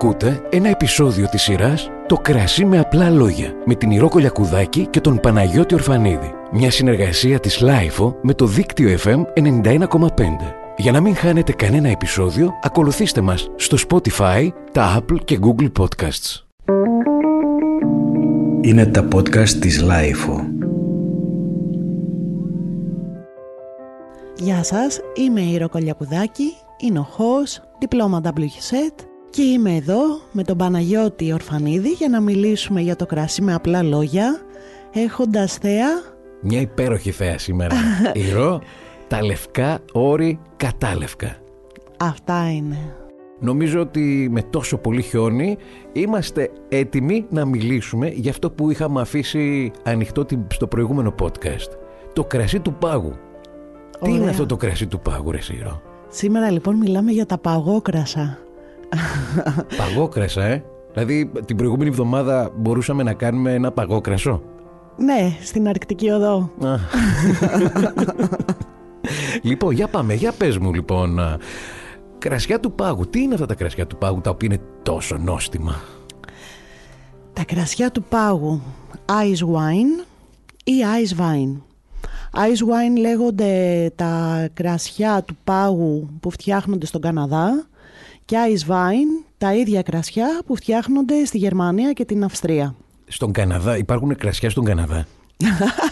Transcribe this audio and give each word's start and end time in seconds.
Ακούτε 0.00 0.42
ένα 0.50 0.68
επεισόδιο 0.68 1.28
της 1.28 1.42
σειράς 1.42 1.90
«Το 2.06 2.16
κρασί 2.16 2.64
με 2.64 2.78
απλά 2.78 3.10
λόγια» 3.10 3.52
με 3.64 3.74
την 3.74 3.90
Ηρώ 3.90 4.08
Κολιακουδάκη 4.08 4.86
και 4.86 5.00
τον 5.00 5.20
Παναγιώτη 5.20 5.74
Ορφανίδη. 5.74 6.34
Μια 6.52 6.70
συνεργασία 6.70 7.40
της 7.40 7.60
LiFO 7.60 8.16
με 8.22 8.34
το 8.34 8.46
δίκτυο 8.46 8.98
FM 9.04 9.22
91,5. 9.34 9.96
Για 10.76 10.92
να 10.92 11.00
μην 11.00 11.16
χάνετε 11.16 11.52
κανένα 11.52 11.88
επεισόδιο, 11.88 12.52
ακολουθήστε 12.62 13.20
μας 13.20 13.50
στο 13.56 13.76
Spotify, 13.88 14.48
τα 14.72 14.98
Apple 14.98 15.24
και 15.24 15.38
Google 15.42 15.70
Podcasts. 15.78 16.44
Είναι 18.60 18.86
τα 18.86 19.08
podcast 19.14 19.48
της 19.48 19.80
LiFO. 19.82 20.46
Γεια 24.36 24.62
σας, 24.62 25.00
είμαι 25.14 25.40
η 25.40 25.56
Ηρώ 25.56 25.68
Κολιακουδάκη, 25.68 26.56
οινοχόος, 26.78 27.60
diploma 27.78 28.20
WSET 28.24 29.07
και 29.30 29.42
είμαι 29.42 29.74
εδώ 29.74 30.20
με 30.32 30.42
τον 30.42 30.56
Παναγιώτη 30.56 31.32
Ορφανίδη 31.32 31.88
για 31.88 32.08
να 32.08 32.20
μιλήσουμε 32.20 32.80
για 32.80 32.96
το 32.96 33.06
κρασί 33.06 33.42
με 33.42 33.54
απλά 33.54 33.82
λόγια, 33.82 34.40
έχοντας 34.92 35.56
θέα... 35.56 35.88
Μια 36.40 36.60
υπέροχη 36.60 37.10
θέα 37.10 37.38
σήμερα. 37.38 37.76
Ηρώ, 38.28 38.60
τα 39.08 39.24
λευκά 39.24 39.78
όρη 39.92 40.38
κατάλευκα. 40.56 41.36
Αυτά 41.98 42.50
είναι. 42.52 42.94
Νομίζω 43.40 43.80
ότι 43.80 44.28
με 44.30 44.42
τόσο 44.42 44.78
πολύ 44.78 45.02
χιόνι 45.02 45.56
είμαστε 45.92 46.50
έτοιμοι 46.68 47.26
να 47.30 47.44
μιλήσουμε 47.44 48.08
για 48.08 48.30
αυτό 48.30 48.50
που 48.50 48.70
είχαμε 48.70 49.00
αφήσει 49.00 49.70
ανοιχτό 49.82 50.26
στο 50.48 50.66
προηγούμενο 50.66 51.14
podcast. 51.22 51.70
Το 52.12 52.24
κρασί 52.24 52.60
του 52.60 52.74
πάγου. 52.74 53.12
Τι 54.04 54.10
είναι 54.10 54.30
αυτό 54.30 54.46
το 54.46 54.56
κρασί 54.56 54.86
του 54.86 55.00
πάγου, 55.00 55.30
ρε 55.30 55.40
Σύρο; 55.40 55.82
Σήμερα 56.08 56.50
λοιπόν 56.50 56.76
μιλάμε 56.76 57.10
για 57.10 57.26
τα 57.26 57.38
παγόκρασα. 57.38 58.38
Παγόκρασα, 59.76 60.44
ε. 60.44 60.64
Δηλαδή 60.92 61.30
την 61.44 61.56
προηγούμενη 61.56 61.88
εβδομάδα 61.88 62.50
μπορούσαμε 62.56 63.02
να 63.02 63.12
κάνουμε 63.12 63.52
ένα 63.54 63.72
παγόκρασο. 63.72 64.42
Ναι, 64.96 65.36
στην 65.42 65.68
Αρκτική 65.68 66.10
Οδό. 66.10 66.50
λοιπόν, 69.42 69.72
για 69.74 69.88
πάμε, 69.88 70.14
για 70.14 70.32
πες 70.32 70.58
μου 70.58 70.72
λοιπόν. 70.72 71.18
Κρασιά 72.18 72.60
του 72.60 72.72
πάγου. 72.72 73.08
Τι 73.10 73.22
είναι 73.22 73.34
αυτά 73.34 73.46
τα 73.46 73.54
κρασιά 73.54 73.86
του 73.86 73.96
πάγου 73.96 74.20
τα 74.20 74.30
οποία 74.30 74.48
είναι 74.52 74.62
τόσο 74.82 75.16
νόστιμα; 75.16 75.80
Τα 77.32 77.44
κρασιά 77.44 77.90
του 77.90 78.02
πάγου. 78.02 78.62
Ice 79.06 79.44
wine 79.54 80.04
ή 80.64 80.72
ice 81.02 81.20
wine. 81.20 81.56
Ice 82.34 82.62
wine 82.62 83.00
λέγονται 83.00 83.92
τα 83.94 84.48
κρασιά 84.54 85.22
του 85.22 85.36
πάγου 85.44 86.08
που 86.20 86.30
φτιάχνονται 86.30 86.86
στον 86.86 87.00
Καναδά 87.00 87.67
και 88.28 88.36
Ice 88.48 88.70
wine 88.70 89.24
τα 89.38 89.54
ίδια 89.54 89.82
κρασιά 89.82 90.40
που 90.46 90.56
φτιάχνονται 90.56 91.24
στη 91.24 91.38
Γερμανία 91.38 91.92
και 91.92 92.04
την 92.04 92.24
Αυστρία. 92.24 92.74
Στον 93.06 93.32
Καναδά, 93.32 93.76
υπάρχουν 93.76 94.16
κρασιά 94.16 94.50
στον 94.50 94.64
Καναδά; 94.64 95.06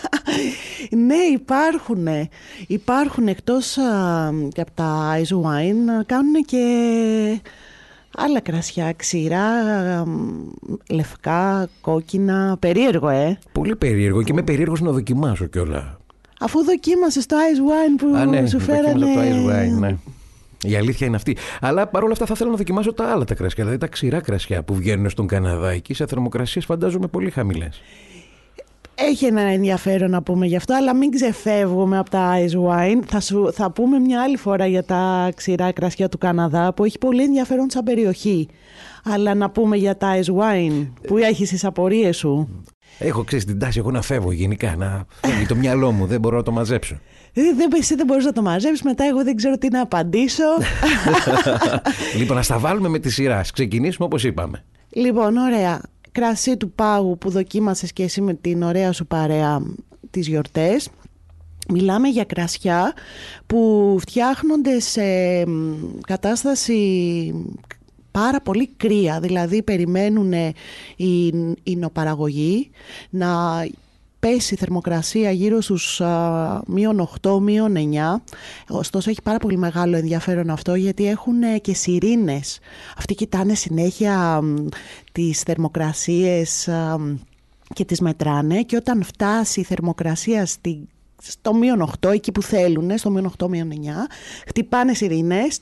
ναι, 1.07 1.17
υπάρχουν. 1.33 2.07
Υπάρχουν 2.67 3.29
εκτός 3.29 3.77
και 4.53 4.61
από 4.61 4.71
τα 4.75 5.17
Ice 5.17 5.35
Wine, 5.35 6.05
κάνουν 6.07 6.45
και 6.47 6.63
άλλα 8.17 8.41
κρασιά, 8.41 8.93
ξηρά, 8.93 9.51
λευκά, 10.91 11.69
κόκκινα, 11.81 12.57
περίεργο 12.61 13.09
ε. 13.09 13.39
Πολύ 13.53 13.77
περίεργο 13.77 14.23
και 14.23 14.33
με 14.33 14.43
περίεργος 14.43 14.81
να 14.81 14.91
δοκιμάσω 14.91 15.47
κιόλα. 15.47 15.99
Αφού 16.41 16.65
δοκίμασες 16.65 17.27
το 17.27 17.37
Ice 17.37 17.59
Wine 17.59 18.03
που 18.03 18.17
Α, 18.17 18.25
ναι, 18.25 18.47
σου 18.47 18.61
φέρανε... 18.61 18.99
το 18.99 19.21
Ice 19.21 19.51
Wine, 19.51 19.79
ναι. 19.79 19.97
Η 20.69 20.77
αλήθεια 20.77 21.07
είναι 21.07 21.17
αυτή. 21.17 21.37
Αλλά 21.61 21.87
παρόλα 21.87 22.13
αυτά 22.13 22.27
θα 22.27 22.33
ήθελα 22.35 22.51
να 22.51 22.57
δοκιμάσω 22.57 22.93
τα 22.93 23.05
άλλα 23.05 23.25
τα 23.25 23.35
κρασιά, 23.35 23.65
δηλαδή 23.65 23.81
τα 23.81 23.87
ξηρά 23.87 24.21
κρασιά 24.21 24.63
που 24.63 24.75
βγαίνουν 24.75 25.11
στον 25.11 25.27
Καναδά. 25.27 25.71
Εκεί 25.71 25.95
σε 25.95 26.07
θερμοκρασίες 26.07 26.65
φαντάζομαι 26.65 27.07
πολύ 27.07 27.31
χαμηλές. 27.31 27.83
Έχει 28.99 29.25
ένα 29.25 29.41
ενδιαφέρον 29.41 30.11
να 30.11 30.23
πούμε 30.23 30.47
γι' 30.47 30.57
αυτό, 30.57 30.75
αλλά 30.75 30.95
μην 30.95 31.11
ξεφεύγουμε 31.11 31.99
από 31.99 32.11
τα 32.11 32.33
Ice 32.37 32.69
Wine. 32.69 33.01
Θα, 33.07 33.21
σου, 33.21 33.53
θα 33.53 33.71
πούμε 33.71 33.99
μια 33.99 34.23
άλλη 34.23 34.37
φορά 34.37 34.67
για 34.67 34.85
τα 34.85 35.31
ξηρά 35.37 35.73
κρασιά 35.73 36.09
του 36.09 36.19
Καναδά 36.19 36.75
που 36.75 36.85
έχει 36.85 36.99
πολύ 36.99 37.23
ενδιαφέρον 37.23 37.71
σαν 37.71 37.85
περιοχή. 37.85 38.49
Αλλά 39.05 39.35
να 39.35 39.51
πούμε 39.51 39.77
για 39.77 39.97
τα 39.97 40.19
Ice 40.19 40.35
Wine 40.41 40.89
που 41.07 41.17
έχεις 41.17 41.49
τις 41.49 41.65
απορίες 41.65 42.17
σου. 42.17 42.49
Έχω 42.99 43.25
ξέρεις 43.25 43.45
την 43.45 43.59
τάση 43.59 43.79
εγώ 43.79 43.91
να 43.91 44.03
φεύγω 44.03 44.33
γενικά, 44.33 44.77
να 44.77 45.07
φεύγει 45.21 45.47
το 45.47 45.55
μυαλό 45.55 45.93
μου, 45.93 46.07
δεν 46.07 46.21
μπορώ 46.21 46.37
να 46.37 46.43
το 46.43 46.53
μαζέψω. 46.53 46.99
Ε, 47.39 47.43
δεν, 47.57 47.71
εσύ 47.77 47.95
δεν 47.95 48.07
μπορείς 48.07 48.25
να 48.25 48.33
το 48.33 48.43
μαζέψεις, 48.43 48.83
μετά 48.83 49.05
εγώ 49.05 49.25
δεν 49.25 49.37
ξέρω 49.37 49.59
τι 49.59 49.69
να 49.69 49.81
απαντήσω. 49.81 50.45
λοιπόν, 52.19 52.37
να 52.37 52.43
στα 52.43 52.59
βάλουμε 52.59 52.89
με 52.89 52.99
τη 52.99 53.11
σειρά. 53.11 53.45
Ξεκινήσουμε 53.53 54.07
όπως 54.07 54.25
είπαμε. 54.25 54.65
Λοιπόν, 54.89 55.37
ωραία. 55.37 55.81
Κρασί 56.13 56.57
του 56.57 56.71
πάγου 56.71 57.19
που 57.19 57.31
δοκίμασες 57.31 57.93
και 57.93 58.03
εσύ 58.03 58.21
με 58.21 58.35
την 58.35 58.63
ωραία 58.63 58.93
σου 58.93 59.07
παρέα 59.07 59.63
τις 60.11 60.29
γιορτές. 60.29 60.89
Μιλάμε 61.69 62.09
για 62.09 62.25
κρασιά 62.25 62.93
που 63.47 63.97
φτιάχνονται 64.01 64.81
σε 64.81 65.03
κατάσταση 66.07 66.81
πάρα 68.11 68.41
πολύ 68.41 68.71
κρύα, 68.77 69.21
δηλαδή 69.21 69.63
περιμένουν 69.63 70.33
η 70.97 71.33
υνοπαραγωγή 71.63 72.71
να 73.11 73.29
πέσει 74.27 74.55
η 74.55 74.57
θερμοκρασία 74.57 75.31
γύρω 75.31 75.61
στους 75.61 76.01
μείον 76.67 77.09
8, 77.21 77.39
μείον 77.41 77.75
9. 77.77 78.21
Ωστόσο 78.69 79.11
έχει 79.11 79.23
πάρα 79.23 79.39
πολύ 79.39 79.57
μεγάλο 79.57 79.97
ενδιαφέρον 79.97 80.51
αυτό 80.51 80.75
γιατί 80.75 81.09
έχουν 81.09 81.43
ε, 81.43 81.59
και 81.59 81.75
σιρήνες. 81.75 82.59
Αυτοί 82.97 83.15
κοιτάνε 83.15 83.55
συνέχεια 83.55 84.41
τις 85.13 85.41
θερμοκρασίες 85.41 86.69
και 87.75 87.85
τις 87.85 88.01
μετράνε 88.01 88.63
και 88.63 88.77
όταν 88.77 89.03
φτάσει 89.03 89.61
η 89.61 89.65
θερμοκρασία 89.65 90.47
στη, 90.47 90.89
στο 91.23 91.55
μείον 91.55 91.91
8, 92.01 92.13
εκεί 92.13 92.33
που 92.33 92.43
θέλουν, 92.43 92.99
στο 92.99 93.11
μείον 93.11 93.33
8, 93.39 93.49
μείον 93.49 93.73
9, 93.73 93.75
χτυπάνε 94.47 94.95
σιρήνες, 94.95 95.61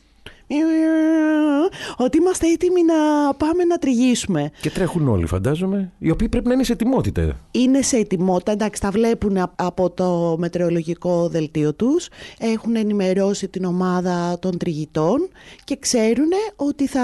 ότι 1.96 2.18
είμαστε 2.18 2.46
έτοιμοι 2.46 2.82
να 2.82 2.94
πάμε 3.34 3.64
να 3.64 3.78
τριγίσουμε. 3.78 4.50
Και 4.60 4.70
τρέχουν 4.70 5.08
όλοι, 5.08 5.26
φαντάζομαι, 5.26 5.92
οι 5.98 6.10
οποίοι 6.10 6.28
πρέπει 6.28 6.48
να 6.48 6.54
είναι 6.54 6.64
σε 6.64 6.72
ετοιμότητα. 6.72 7.36
Είναι 7.50 7.82
σε 7.82 7.96
ετοιμότητα, 7.96 8.52
εντάξει, 8.52 8.80
τα 8.80 8.90
βλέπουν 8.90 9.50
από 9.56 9.90
το 9.90 10.36
μετεωρολογικό 10.38 11.28
δελτίο 11.28 11.74
τους, 11.74 12.08
έχουν 12.38 12.76
ενημερώσει 12.76 13.48
την 13.48 13.64
ομάδα 13.64 14.38
των 14.38 14.58
τριγητών 14.58 15.28
και 15.64 15.76
ξέρουν 15.80 16.30
ότι 16.56 16.86
θα 16.86 17.02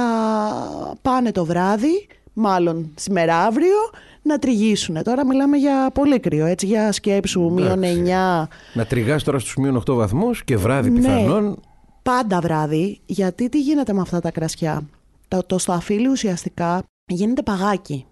πάνε 1.02 1.32
το 1.32 1.44
βράδυ, 1.44 2.06
μάλλον 2.32 2.90
σήμερα 2.94 3.36
αύριο, 3.38 3.76
να 4.22 4.38
τριγίσουν. 4.38 5.02
Τώρα 5.02 5.26
μιλάμε 5.26 5.56
για 5.56 5.90
πολύ 5.94 6.20
κρύο, 6.20 6.46
έτσι, 6.46 6.66
για 6.66 6.92
σκέψου, 6.92 7.50
μείον 7.50 7.80
9. 7.82 8.48
Να 8.74 8.84
τριγάς 8.86 9.22
τώρα 9.22 9.38
στους 9.38 9.56
μείον 9.56 9.82
8 9.90 9.94
βαθμούς 9.94 10.44
και 10.44 10.56
βράδυ 10.56 10.90
ναι. 10.90 10.98
πιθανόν 10.98 11.58
πάντα 12.02 12.40
βράδυ, 12.40 13.00
γιατί 13.06 13.48
τι 13.48 13.60
γίνεται 13.60 13.92
με 13.92 14.00
αυτά 14.00 14.20
τα 14.20 14.30
κρασιά; 14.30 14.82
Το, 15.28 15.42
το 15.42 15.58
σταφύλι 15.58 16.08
ουσιαστικά 16.08 16.82
γίνεται 17.06 17.42
παγάκι. 17.42 18.06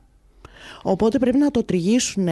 Οπότε 0.82 1.18
πρέπει 1.18 1.38
να 1.38 1.50
το 1.50 1.64
τριγίσουν 1.64 2.28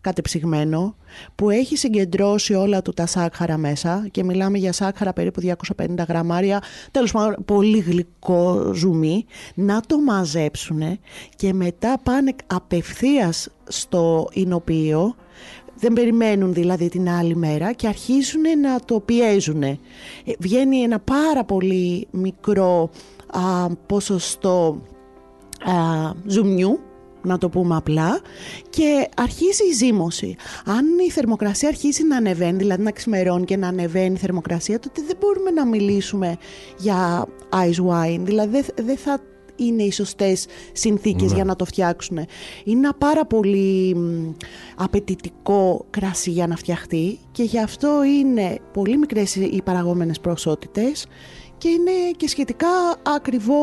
κατεψυγμένο 0.00 0.94
που 1.34 1.50
έχει 1.50 1.76
συγκεντρώσει 1.76 2.54
όλα 2.54 2.82
του 2.82 2.92
τα 2.92 3.06
σάκχαρα 3.06 3.56
μέσα 3.56 4.08
και 4.10 4.24
μιλάμε 4.24 4.58
για 4.58 4.72
σάκχαρα 4.72 5.12
περίπου 5.12 5.40
250 5.76 5.86
γραμμάρια, 6.08 6.62
τέλος 6.90 7.12
πάντων 7.12 7.44
πολύ 7.44 7.78
γλυκό 7.78 8.70
ζουμί, 8.74 9.24
να 9.54 9.80
το 9.80 10.00
μαζέψουν 10.00 10.98
και 11.36 11.52
μετά 11.52 11.98
πάνε 12.02 12.34
απευθείας 12.46 13.48
στο 13.64 14.28
εινοποιείο 14.32 15.14
δεν 15.78 15.92
περιμένουν 15.92 16.52
δηλαδή 16.52 16.88
την 16.88 17.08
άλλη 17.08 17.36
μέρα 17.36 17.72
και 17.72 17.86
αρχίζουν 17.86 18.42
να 18.60 18.80
το 18.84 19.00
πιέζουν. 19.00 19.62
Ε, 19.62 19.78
βγαίνει 20.38 20.76
ένα 20.76 20.98
πάρα 20.98 21.44
πολύ 21.44 22.06
μικρό 22.10 22.90
α, 23.26 23.68
ποσοστό 23.86 24.82
α, 25.64 25.72
ζουμιού 26.26 26.80
να 27.26 27.38
το 27.38 27.48
πούμε 27.48 27.76
απλά, 27.76 28.20
και 28.70 29.08
αρχίζει 29.16 29.68
η 29.70 29.72
ζύμωση. 29.72 30.36
Αν 30.64 30.84
η 31.06 31.10
θερμοκρασία 31.10 31.68
αρχίσει 31.68 32.06
να 32.06 32.16
ανεβαίνει, 32.16 32.56
δηλαδή 32.56 32.82
να 32.82 32.90
ξημερώνει 32.90 33.44
και 33.44 33.56
να 33.56 33.68
ανεβαίνει 33.68 34.14
η 34.14 34.18
θερμοκρασία, 34.18 34.78
τότε 34.78 35.02
δεν 35.06 35.16
μπορούμε 35.20 35.50
να 35.50 35.66
μιλήσουμε 35.66 36.36
για 36.78 37.26
ice 37.50 37.86
wine, 37.90 38.20
δηλαδή 38.20 38.64
δεν 38.74 38.96
θα 38.96 39.20
είναι 39.56 39.82
οι 39.82 39.92
σωστές 39.92 40.46
συνθήκες 40.72 41.28
ναι. 41.28 41.34
για 41.34 41.44
να 41.44 41.56
το 41.56 41.64
φτιάξουν. 41.64 42.16
Είναι 42.64 42.78
ένα 42.78 42.94
πάρα 42.94 43.26
πολύ 43.26 43.96
απαιτητικό 44.76 45.86
κρασί 45.90 46.30
για 46.30 46.46
να 46.46 46.56
φτιαχτεί 46.56 47.18
και 47.32 47.42
γι' 47.42 47.60
αυτό 47.60 48.04
είναι 48.04 48.58
πολύ 48.72 48.96
μικρές 48.96 49.34
οι 49.34 49.60
παραγόμενες 49.64 50.20
ποσότητες 50.20 51.06
και 51.58 51.68
είναι 51.68 52.10
και 52.16 52.28
σχετικά 52.28 52.68
ακριβό 53.02 53.56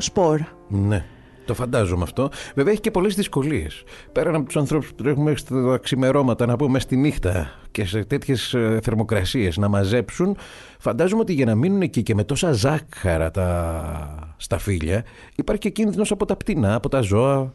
σπορ. 0.00 0.40
Ναι. 0.68 1.04
Το 1.50 1.56
φαντάζομαι 1.56 2.02
αυτό. 2.02 2.30
Βέβαια 2.54 2.72
έχει 2.72 2.80
και 2.80 2.90
πολλές 2.90 3.14
δυσκολίες. 3.14 3.82
Πέραν 4.12 4.34
από 4.34 4.44
τους 4.44 4.56
ανθρώπους 4.56 4.88
που 4.88 5.02
τρέχουν 5.02 5.22
μέχρι 5.22 5.44
τα 5.44 5.78
ξημερώματα, 5.82 6.46
να 6.46 6.56
πούμε 6.56 6.78
στη 6.78 6.96
νύχτα, 6.96 7.50
και 7.70 7.84
σε 7.84 8.04
τέτοιες 8.04 8.56
θερμοκρασίες 8.82 9.56
να 9.56 9.68
μαζέψουν, 9.68 10.36
φαντάζομαι 10.78 11.20
ότι 11.20 11.32
για 11.32 11.44
να 11.44 11.54
μείνουν 11.54 11.82
εκεί 11.82 12.02
και 12.02 12.14
με 12.14 12.24
τόσα 12.24 12.52
ζάχαρα 12.52 13.30
τα 13.30 14.34
σταφύλια, 14.36 15.04
υπάρχει 15.36 15.62
και 15.62 15.70
κίνδυνος 15.70 16.10
από 16.10 16.24
τα 16.24 16.36
πτηνά, 16.36 16.74
από 16.74 16.88
τα 16.88 17.00
ζώα. 17.00 17.54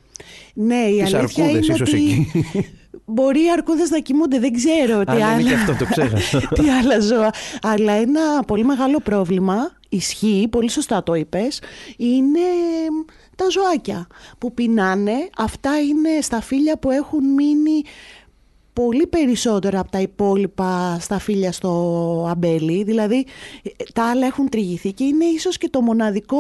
Ναι, 0.53 0.75
η 0.75 1.03
τις 1.03 1.13
αλήθεια 1.13 1.44
αρκούδες, 1.44 1.68
είναι 1.68 1.75
ίσως 1.75 1.81
ότι 1.81 1.92
εκεί. 1.92 2.27
μπορεί 3.06 3.39
οι 3.39 3.51
αρκούδες 3.51 3.89
να 3.89 4.00
κοιμούνται, 4.00 4.39
δεν 4.39 4.53
ξέρω 4.53 5.03
τι 5.03 5.12
Α, 5.12 5.13
ναι, 5.13 5.19
είναι 5.19 5.25
άλλα, 5.25 5.50
και 5.50 5.53
αυτό, 5.53 5.75
το 5.75 5.86
ξέχασα. 5.86 6.39
τι 6.56 6.69
άλλα 6.69 7.00
ζώα. 7.00 7.30
Αλλά 7.62 7.92
ένα 7.92 8.44
πολύ 8.47 8.63
μεγάλο 8.63 9.00
πρόβλημα, 9.00 9.56
ισχύει, 9.89 10.47
πολύ 10.51 10.69
σωστά 10.69 11.03
το 11.03 11.13
είπες, 11.13 11.62
είναι 11.97 12.39
τα 13.35 13.49
ζωάκια 13.49 14.07
που 14.37 14.53
πεινάνε. 14.53 15.29
Αυτά 15.37 15.79
είναι 15.79 16.21
σταφύλια 16.21 16.77
που 16.77 16.91
έχουν 16.91 17.33
μείνει 17.33 17.83
πολύ 18.73 19.07
περισσότερα 19.07 19.79
από 19.79 19.91
τα 19.91 19.99
υπόλοιπα 19.99 20.97
σταφύλια 20.99 21.51
στο 21.51 21.71
αμπέλι. 22.29 22.83
Δηλαδή 22.83 23.25
τα 23.93 24.09
άλλα 24.09 24.25
έχουν 24.25 24.49
τριγηθεί 24.49 24.93
και 24.93 25.03
είναι 25.03 25.25
ίσως 25.25 25.57
και 25.57 25.69
το 25.69 25.81
μοναδικό 25.81 26.37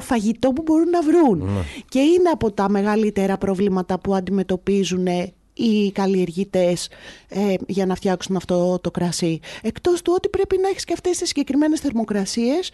φαγητό 0.00 0.52
που 0.52 0.62
μπορούν 0.62 0.88
να 0.88 1.02
βρουν. 1.02 1.48
Και 1.88 1.98
είναι 1.98 2.28
από 2.32 2.52
τα 2.52 2.68
μεγαλύτερα 2.68 3.38
προβλήματα 3.38 3.98
που 3.98 4.14
αντιμετωπίζουν 4.14 5.06
οι 5.52 5.92
καλλιεργητές 5.92 6.88
ε, 7.28 7.54
για 7.66 7.86
να 7.86 7.94
φτιάξουν 7.94 8.36
αυτό 8.36 8.78
το 8.80 8.90
κρασί. 8.90 9.40
Εκτός 9.62 10.02
του 10.02 10.12
ότι 10.16 10.28
πρέπει 10.28 10.58
να 10.62 10.68
έχεις 10.68 10.84
και 10.84 10.92
αυτές 10.92 11.18
τις 11.18 11.28
συγκεκριμένες 11.28 11.80
θερμοκρασίες 11.80 12.70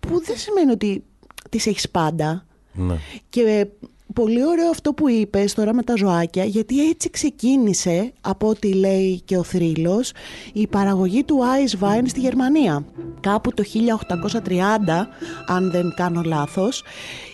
που 0.00 0.24
δεν 0.24 0.36
σημαίνει 0.36 0.70
ότι 0.70 1.04
τις 1.50 1.66
έχεις 1.66 1.90
πάντα. 1.90 2.46
Ναι. 2.74 2.94
Και 3.28 3.66
πολύ 4.14 4.46
ωραίο 4.46 4.70
αυτό 4.70 4.92
που 4.92 5.08
είπες 5.08 5.54
τώρα 5.54 5.74
με 5.74 5.82
τα 5.82 5.94
ζωάκια, 5.96 6.44
γιατί 6.44 6.88
έτσι 6.88 7.10
ξεκίνησε, 7.10 8.12
από 8.20 8.48
ό,τι 8.48 8.74
λέει 8.74 9.20
και 9.24 9.36
ο 9.36 9.42
θρύλος, 9.42 10.12
η 10.52 10.66
παραγωγή 10.66 11.24
του 11.24 11.38
Ice 11.38 11.84
Wine 11.84 12.04
στη 12.06 12.20
Γερμανία. 12.20 12.84
Κάπου 13.20 13.54
το 13.54 13.62
1830, 13.62 15.08
αν 15.46 15.70
δεν 15.70 15.92
κάνω 15.96 16.22
λάθος, 16.24 16.82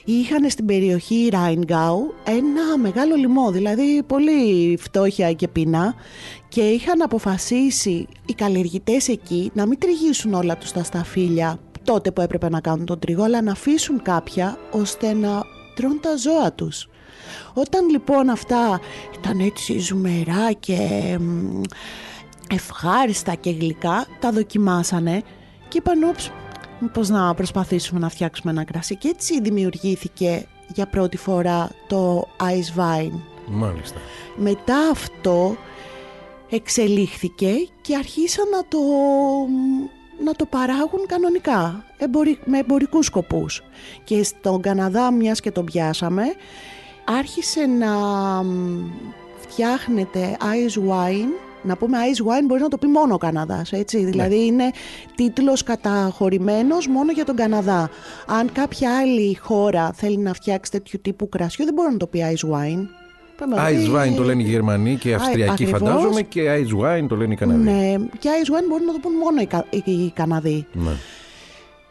είχαν 0.04 0.50
στην 0.50 0.66
περιοχή 0.66 1.28
Ράινγκάου 1.32 2.14
ένα 2.24 2.78
μεγάλο 2.78 3.14
λοιμό, 3.14 3.50
δηλαδή 3.50 4.02
πολύ 4.06 4.76
φτώχεια 4.80 5.32
και 5.32 5.48
πείνα 5.48 5.94
και 6.48 6.60
είχαν 6.60 7.02
αποφασίσει 7.02 8.06
οι 8.26 8.32
καλλιεργητές 8.32 9.08
εκεί 9.08 9.50
να 9.54 9.66
μην 9.66 9.78
τριγύσουν 9.78 10.34
όλα 10.34 10.56
τους 10.56 10.72
τα 10.72 10.82
σταφύλια 10.84 11.58
τότε 11.84 12.10
που 12.10 12.20
έπρεπε 12.20 12.48
να 12.48 12.60
κάνουν 12.60 12.86
τον 12.86 12.98
τρίγο, 12.98 13.22
αλλά 13.22 13.42
να 13.42 13.52
αφήσουν 13.52 14.02
κάποια 14.02 14.58
ώστε 14.70 15.12
να 15.12 15.42
τρώνε 15.74 15.98
τα 16.00 16.16
ζώα 16.16 16.52
τους. 16.52 16.88
Όταν 17.54 17.88
λοιπόν 17.88 18.28
αυτά 18.28 18.80
ήταν 19.18 19.40
έτσι 19.40 19.78
ζουμερά 19.78 20.52
και 20.52 20.78
μ, 21.20 21.60
ευχάριστα 22.50 23.34
και 23.34 23.50
γλυκά, 23.50 24.06
τα 24.20 24.32
δοκιμάσανε 24.32 25.22
και 25.68 25.78
είπαν 25.78 26.02
«Ούψ, 26.02 26.30
μήπως 26.80 27.08
να 27.08 27.34
προσπαθήσουμε 27.34 28.00
να 28.00 28.08
φτιάξουμε 28.08 28.52
ένα 28.52 28.64
κρασί». 28.64 28.96
Και 28.96 29.08
έτσι 29.08 29.40
δημιουργήθηκε 29.40 30.46
για 30.74 30.86
πρώτη 30.86 31.16
φορά 31.16 31.70
το 31.86 32.28
Ice 32.38 32.80
Wine. 32.80 33.20
Μάλιστα. 33.46 33.98
Μετά 34.36 34.88
αυτό 34.90 35.56
εξελίχθηκε 36.50 37.52
και 37.80 37.96
αρχίσαν 37.96 38.48
να 38.48 38.64
το, 38.68 38.78
να 40.24 40.32
το 40.34 40.46
παράγουν 40.46 41.06
κανονικά, 41.06 41.84
εμπορι, 41.98 42.38
με 42.44 42.58
εμπορικούς 42.58 43.06
σκοπούς. 43.06 43.62
Και 44.04 44.22
στον 44.22 44.60
Καναδά, 44.60 45.12
μιας 45.12 45.40
και 45.40 45.50
τον 45.50 45.64
πιάσαμε, 45.64 46.22
άρχισε 47.04 47.66
να 47.66 47.92
μ, 48.42 48.90
φτιάχνεται 49.40 50.36
ice 50.40 50.78
wine. 50.90 51.48
Να 51.62 51.76
πούμε 51.76 51.98
ice 51.98 52.26
wine 52.26 52.44
μπορεί 52.46 52.60
να 52.60 52.68
το 52.68 52.78
πει 52.78 52.86
μόνο 52.86 53.14
ο 53.14 53.18
Καναδάς, 53.18 53.72
έτσι. 53.72 54.04
Δηλαδή 54.04 54.46
είναι 54.46 54.70
τίτλος 55.14 55.62
καταχωρημένος 55.62 56.86
μόνο 56.88 57.12
για 57.12 57.24
τον 57.24 57.36
Καναδά. 57.36 57.90
Αν 58.26 58.52
κάποια 58.52 58.98
άλλη 58.98 59.34
χώρα 59.34 59.92
θέλει 59.92 60.18
να 60.18 60.32
φτιάξει 60.32 60.70
τέτοιου 60.70 61.00
τύπου 61.02 61.28
κρασιό, 61.28 61.64
δεν 61.64 61.74
μπορεί 61.74 61.92
να 61.92 61.96
το 61.96 62.06
πει 62.06 62.20
ice 62.34 62.50
wine. 62.50 62.99
Πρέπει 63.40 63.54
να 63.54 63.68
Ice 63.68 64.02
πει- 64.04 64.10
wine 64.12 64.16
το 64.16 64.22
λένε 64.22 64.42
οι 64.42 64.46
Γερμανοί 64.46 64.96
και 64.96 65.08
οι 65.08 65.12
Αυστριακοί 65.14 65.50
ακριβώς. 65.52 65.78
φαντάζομαι 65.78 66.22
και 66.22 66.42
ice 66.66 66.80
wine 66.84 67.06
το 67.08 67.16
λένε 67.16 67.32
οι 67.32 67.36
Καναδοί. 67.36 67.62
Ναι, 67.62 67.94
και 68.18 68.28
ice 68.44 68.48
wine 68.48 68.64
μπορούν 68.68 68.86
να 68.86 68.92
το 68.92 68.98
πούν 69.02 69.12
μόνο 69.12 69.40
οι, 69.40 69.46
Κα- 69.46 69.66
οι- 69.70 69.82
οι 69.92 70.10
Καναδοί. 70.14 70.66
Ναι. 70.72 70.90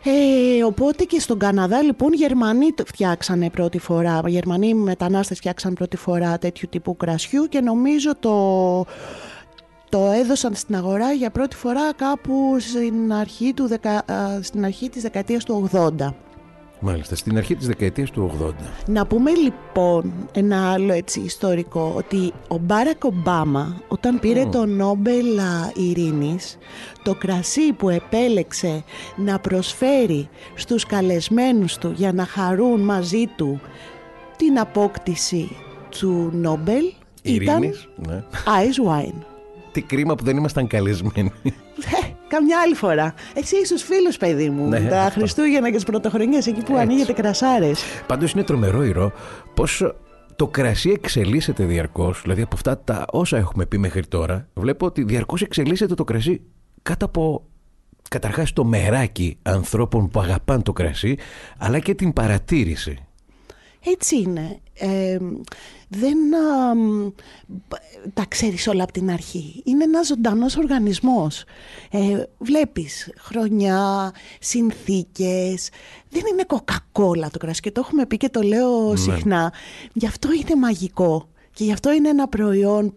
Ε, 0.04 0.64
οπότε 0.64 1.04
και 1.04 1.20
στον 1.20 1.40
Καναδά 1.40 1.82
λοιπόν 1.82 2.12
οι 2.14 2.16
Γερμανοί 2.16 2.72
το 2.72 2.84
φτιάξανε 2.86 3.50
πρώτη 3.50 3.80
φορά, 3.80 4.22
οι 4.26 4.30
Γερμανοί 4.30 4.74
μετανάστες 4.74 5.38
φτιάξαν 5.38 5.74
πρώτη 5.74 5.98
φορά 5.98 6.38
τέτοιου 6.38 6.68
τύπου 6.72 6.98
κρασιού 6.98 7.46
και 7.50 7.60
νομίζω 7.62 8.12
το, 8.20 8.86
το 9.90 10.12
έδωσαν 10.22 10.56
στην 10.56 10.76
αγορά 10.76 11.12
για 11.12 11.30
πρώτη 11.30 11.56
φορά 11.56 11.94
κάπου 11.96 12.56
στην 12.60 13.14
αρχή, 13.14 13.54
του, 13.54 13.68
δεκα- 13.68 14.12
α, 14.12 14.40
στην 14.42 14.66
αρχή 14.66 14.90
της 14.90 15.02
δεκαετίας 15.02 15.44
του 15.44 15.70
80. 15.74 16.14
Μάλιστα, 16.80 17.16
στην 17.16 17.38
αρχή 17.38 17.56
της 17.56 17.68
δεκαετίας 17.68 18.12
του 18.12 18.32
80. 18.42 18.52
Να 18.86 19.06
πούμε 19.06 19.32
λοιπόν 19.34 20.14
ένα 20.32 20.72
άλλο 20.72 20.94
έτσι 20.94 21.20
ιστορικό 21.20 21.94
ότι 21.96 22.34
ο 22.48 22.58
Μπάρακ 22.58 23.04
Ομπάμα 23.04 23.82
όταν 23.88 24.20
πήρε 24.20 24.46
το 24.46 24.66
Νόμπελ 24.66 25.40
α, 25.40 25.72
Ειρήνης 25.76 26.58
το 27.04 27.16
κρασί 27.16 27.74
που 27.74 27.90
επέλεξε 27.90 28.84
να 29.16 29.40
προσφέρει 29.40 30.30
στους 30.56 30.86
καλεσμένους 30.86 31.78
του 31.78 31.94
για 31.96 32.14
να 32.14 32.26
χαρούν 32.26 32.82
μαζί 32.82 33.26
του 33.36 33.62
την 34.38 34.60
απόκτηση 34.60 35.50
του 36.00 36.30
Νόμπελ 36.34 36.84
ήταν 37.22 37.58
Ειρήνης, 37.62 37.90
ναι. 38.08 38.24
Ice 38.46 38.90
Wine. 38.92 39.24
Τι 39.72 39.82
κρίμα 39.82 40.16
που 40.16 40.24
δεν 40.24 40.38
ήμασταν 40.38 40.68
καλεσμένοι. 40.68 41.32
Ε, 42.30 42.36
Καμιά 42.36 42.60
άλλη 42.60 42.76
φορά. 42.76 43.14
Εσύ 43.34 43.56
είσαι 43.56 43.66
στους 43.66 43.84
φίλους 43.84 44.18
παιδί 44.18 44.50
μου. 44.50 44.68
Ναι, 44.68 44.80
τα 44.90 45.02
αυτό. 45.02 45.20
Χριστούγεννα 45.20 45.70
και 45.70 45.76
τις 45.76 45.84
πρωτοχρονιές 45.86 46.48
εκεί 46.48 46.62
που 46.62 46.72
Έτσι. 46.72 46.82
ανοίγετε 46.84 47.14
κρασάρες. 47.14 47.84
Πάντως 48.08 48.32
είναι 48.32 48.44
τρομερό 48.44 48.84
ηρώο 48.84 49.12
πως 49.54 49.94
το 50.36 50.48
κρασί 50.48 50.90
εξελίσσεται 50.90 51.64
διαρκώς, 51.64 52.22
δηλαδή 52.22 52.42
από 52.42 52.56
αυτά 52.56 52.78
τα 52.80 53.06
όσα 53.12 53.38
έχουμε 53.38 53.66
πει 53.66 53.78
μέχρι 53.78 54.06
τώρα, 54.08 54.48
βλέπω 54.54 54.86
ότι 54.86 55.04
διαρκώς 55.04 55.42
εξελίσσεται 55.42 55.94
το 55.94 56.04
κρασί 56.04 56.42
κάτω 56.82 57.06
από 57.06 57.44
καταρχάς 58.10 58.54
το 58.54 58.64
μεράκι 58.64 59.38
ανθρώπων 59.42 60.08
που 60.08 60.20
αγαπάνε 60.20 60.62
το 60.62 60.74
κρασί, 60.74 61.18
αλλά 61.58 61.80
και 61.80 61.96
την 61.96 62.14
παρατήρηση. 62.14 62.98
Έτσι 63.86 64.16
είναι. 64.16 64.60
Ε, 64.74 65.18
δεν 65.88 66.36
α, 66.36 66.76
μ, 66.76 67.10
τα 68.14 68.26
ξέρεις 68.26 68.68
όλα 68.68 68.84
από 68.84 68.92
την 68.92 69.10
αρχή. 69.10 69.62
Είναι 69.66 69.84
ένας 69.84 70.08
ζωντανός 70.08 70.56
οργανισμός. 70.56 71.44
Ε, 71.92 72.24
βλέπεις 72.38 73.12
χρονιά, 73.18 74.14
συνθήκες. 74.40 75.70
Δεν 76.10 76.22
είναι 76.32 76.44
κοκακόλα 76.44 77.30
το 77.30 77.38
κρασί 77.38 77.62
και 77.62 77.72
το 77.72 77.82
έχουμε 77.86 78.06
πει 78.06 78.18
και 78.18 78.30
το 78.30 78.42
λέω 78.42 78.96
συχνά. 78.96 79.54
Γι' 79.94 80.08
αυτό 80.08 80.32
είναι 80.34 80.56
μαγικό 80.56 81.30
και 81.54 81.64
γι' 81.64 81.74
αυτό 81.74 81.94
είναι 81.94 82.10
ένα 82.10 82.28
προϊόν 82.28 82.96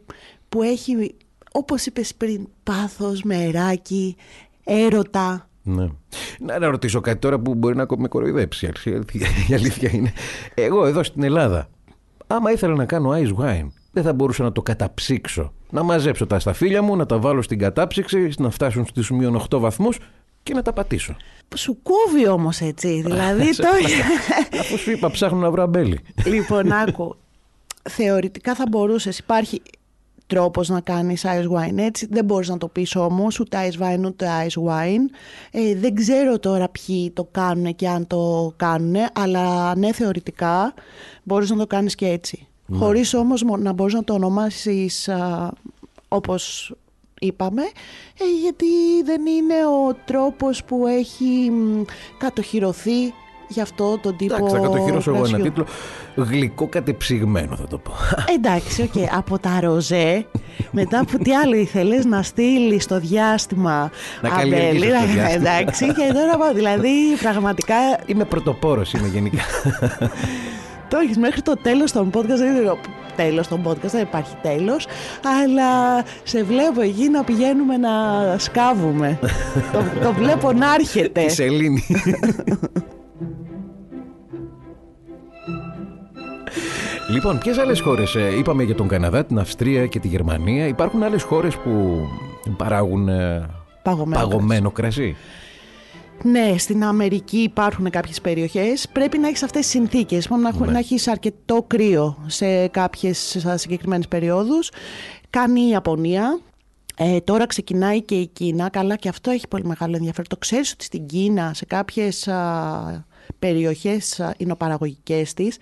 που 0.48 0.62
έχει, 0.62 1.14
όπως 1.52 1.86
είπες 1.86 2.14
πριν, 2.14 2.48
πάθος, 2.62 3.22
μεράκι, 3.22 4.16
έρωτα. 4.64 5.48
Ναι. 5.62 5.86
Να, 6.40 6.58
να 6.58 6.66
ρωτήσω 6.70 7.00
κάτι 7.00 7.18
τώρα 7.18 7.38
που 7.38 7.54
μπορεί 7.54 7.76
να 7.76 7.86
με 7.98 8.08
κοροϊδέψει. 8.08 8.66
Η 8.84 8.90
αλήθεια- 8.90 9.28
Η 9.48 9.54
αλήθεια 9.54 9.90
είναι. 9.92 10.12
Εγώ 10.54 10.86
εδώ 10.86 11.02
στην 11.02 11.22
Ελλάδα, 11.22 11.68
άμα 12.26 12.50
ήθελα 12.52 12.74
να 12.74 12.84
κάνω 12.84 13.10
ice 13.10 13.34
wine, 13.44 13.66
δεν 13.92 14.02
θα 14.02 14.12
μπορούσα 14.12 14.42
να 14.42 14.52
το 14.52 14.62
καταψύξω. 14.62 15.52
Να 15.70 15.82
μαζέψω 15.82 16.26
τα 16.26 16.38
σταφύλια 16.38 16.82
μου, 16.82 16.96
να 16.96 17.06
τα 17.06 17.18
βάλω 17.18 17.42
στην 17.42 17.58
κατάψυξη, 17.58 18.30
να 18.38 18.50
φτάσουν 18.50 18.86
στους 18.86 19.10
μείον 19.10 19.42
8 19.50 19.58
βαθμούς 19.58 19.98
και 20.42 20.54
να 20.54 20.62
τα 20.62 20.72
πατήσω. 20.72 21.16
Σου 21.56 21.78
κόβει 21.82 22.28
όμως 22.28 22.60
έτσι, 22.60 23.02
δηλαδή 23.02 23.56
το... 23.56 23.66
Αφού 24.60 24.78
σου 24.78 24.90
είπα, 24.90 25.10
ψάχνω 25.10 25.38
να 25.38 25.50
βρω 25.50 25.62
αμπέλι. 25.62 26.00
λοιπόν, 26.24 26.72
άκου. 26.72 27.16
Θεωρητικά 27.90 28.54
θα 28.54 28.64
μπορούσες, 28.70 29.18
υπάρχει 29.18 29.62
τρόπος 30.26 30.68
να 30.68 30.80
κάνεις 30.80 31.24
ice 31.26 31.50
wine 31.58 31.76
έτσι, 31.76 32.06
δεν 32.10 32.24
μπορείς 32.24 32.48
να 32.48 32.58
το 32.58 32.68
πεις 32.68 32.96
όμως, 32.96 33.40
ούτε 33.40 33.70
ice 33.70 33.82
wine 33.82 34.04
ούτε 34.04 34.26
ice 34.46 34.62
wine. 34.68 35.14
Ε, 35.50 35.74
δεν 35.74 35.94
ξέρω 35.94 36.38
τώρα 36.38 36.68
ποιοι 36.68 37.10
το 37.10 37.28
κάνουν 37.30 37.74
και 37.76 37.88
αν 37.88 38.06
το 38.06 38.52
κάνουν, 38.56 38.94
αλλά 39.12 39.76
ναι 39.76 39.92
θεωρητικά 39.92 40.74
μπορείς 41.22 41.50
να 41.50 41.56
το 41.56 41.66
κάνεις 41.66 41.94
και 41.94 42.06
έτσι. 42.08 42.46
Χωρίς 42.74 43.14
όμως 43.14 43.42
μο- 43.42 43.56
να 43.56 43.72
μπορείς 43.72 43.94
να 43.94 44.04
το 44.04 44.14
ονομάσεις 44.14 45.08
α, 45.08 45.50
όπως 46.08 46.74
είπαμε, 47.20 47.62
ε, 48.18 48.24
γιατί 48.42 48.66
δεν 49.04 49.26
είναι 49.26 49.66
ο 49.66 49.96
τρόπος 50.04 50.64
που 50.64 50.86
έχει 50.86 51.50
μ, 51.50 51.82
κατοχυρωθεί 52.18 53.12
για 53.52 53.62
αυτό 53.62 53.98
τον 54.02 54.16
τύπο 54.16 54.34
Εντάξει, 54.34 54.54
θα 54.54 54.60
κατοχυρώσω 54.60 55.10
εγώ 55.10 55.18
ένα 55.18 55.28
κρασιού. 55.28 55.44
τίτλο. 55.44 55.66
Γλυκό 56.14 56.66
κατεψυγμένο 56.66 57.56
θα 57.56 57.66
το 57.66 57.78
πω. 57.78 57.92
Εντάξει, 58.36 58.82
οκ. 58.82 59.14
Από 59.16 59.38
τα 59.38 59.60
ροζέ, 59.62 60.26
μετά 60.70 61.00
από 61.00 61.18
τι 61.18 61.34
άλλο 61.34 61.56
ήθελες 61.56 62.04
να 62.04 62.22
στείλεις 62.22 62.82
στο 62.82 62.98
διάστημα. 63.00 63.90
Να 64.20 64.28
καλλιεργήσεις 64.28 64.94
αμπέλι, 64.94 65.06
στο 65.06 65.12
διάστημα. 65.12 65.50
Εντάξει, 65.50 65.86
και 65.86 66.12
τώρα 66.12 66.36
πάω. 66.38 66.52
Δηλαδή, 66.52 66.88
πραγματικά 67.22 67.74
Είμαι 68.06 68.24
πρωτοπόρος, 68.24 68.92
είμαι 68.92 69.08
γενικά. 69.08 69.42
το 70.90 70.98
έχεις 71.02 71.18
μέχρι 71.18 71.42
το 71.42 71.56
τέλος 71.62 71.92
των 71.92 72.10
podcast. 72.14 72.24
Δεν 72.26 72.54
ξέρω. 72.54 72.78
τέλος 73.16 73.46
στον 73.46 73.62
podcast, 73.66 73.90
δεν 73.90 74.02
υπάρχει 74.02 74.34
τέλος, 74.42 74.86
αλλά 75.42 76.02
σε 76.22 76.42
βλέπω 76.42 76.80
εκεί 76.80 77.08
να 77.08 77.24
πηγαίνουμε 77.24 77.76
να 77.76 77.90
σκάβουμε. 78.38 79.18
το, 79.72 79.82
το 80.02 80.12
βλέπω 80.12 80.52
να 80.52 80.74
έρχεται. 80.74 81.20
Η 81.22 81.28
Σελήνη. 81.28 81.84
Λοιπόν, 87.10 87.38
ποιες 87.38 87.58
άλλες 87.58 87.80
χώρες, 87.80 88.16
είπαμε 88.38 88.62
για 88.62 88.74
τον 88.74 88.88
Καναδά, 88.88 89.24
την 89.24 89.38
Αυστρία 89.38 89.86
και 89.86 89.98
τη 89.98 90.08
Γερμανία, 90.08 90.66
υπάρχουν 90.66 91.02
άλλες 91.02 91.22
χώρες 91.22 91.56
που 91.56 92.00
παράγουν 92.56 93.08
ε, 93.08 93.48
Παγωμένο, 93.82 94.20
παγωμένο 94.28 94.70
κρασί. 94.70 95.16
Ναι, 96.22 96.54
στην 96.58 96.84
Αμερική 96.84 97.36
υπάρχουν 97.38 97.90
κάποιες 97.90 98.20
περιοχές. 98.20 98.88
Πρέπει 98.92 99.18
να 99.18 99.28
έχεις 99.28 99.42
αυτές 99.42 99.60
τις 99.60 99.70
συνθήκες, 99.70 100.28
μόνο 100.28 100.42
να, 100.42 100.48
έχ- 100.48 100.58
Ναι. 100.60 100.70
να 100.72 100.78
έχεις 100.78 101.08
αρκετό 101.08 101.64
κρύο 101.66 102.16
σε 102.26 102.66
κάποιες 102.68 103.18
σε 103.18 103.56
συγκεκριμένες 103.56 104.08
περιόδους. 104.08 104.70
Κάνει 105.30 105.60
η 105.60 105.68
Ιαπωνία. 105.68 106.40
Ε, 106.96 107.20
τώρα 107.20 107.46
ξεκινάει 107.46 108.02
και 108.02 108.14
η 108.14 108.26
Κίνα, 108.26 108.68
καλά 108.70 108.96
και 108.96 109.08
αυτό 109.08 109.30
έχει 109.30 109.48
πολύ 109.48 109.64
μεγάλο 109.64 109.96
ενδιαφέρον. 109.96 110.26
Το 110.28 110.36
ξέρεις 110.36 110.72
ότι 110.72 110.84
στην 110.84 111.06
Κίνα, 111.06 111.50
σε 111.54 111.64
κάποιες 111.64 112.28
α, 112.28 113.04
περιοχές 113.38 114.20
α, 114.20 114.34
εινοπαραγωγικές 114.36 115.34
της, 115.34 115.56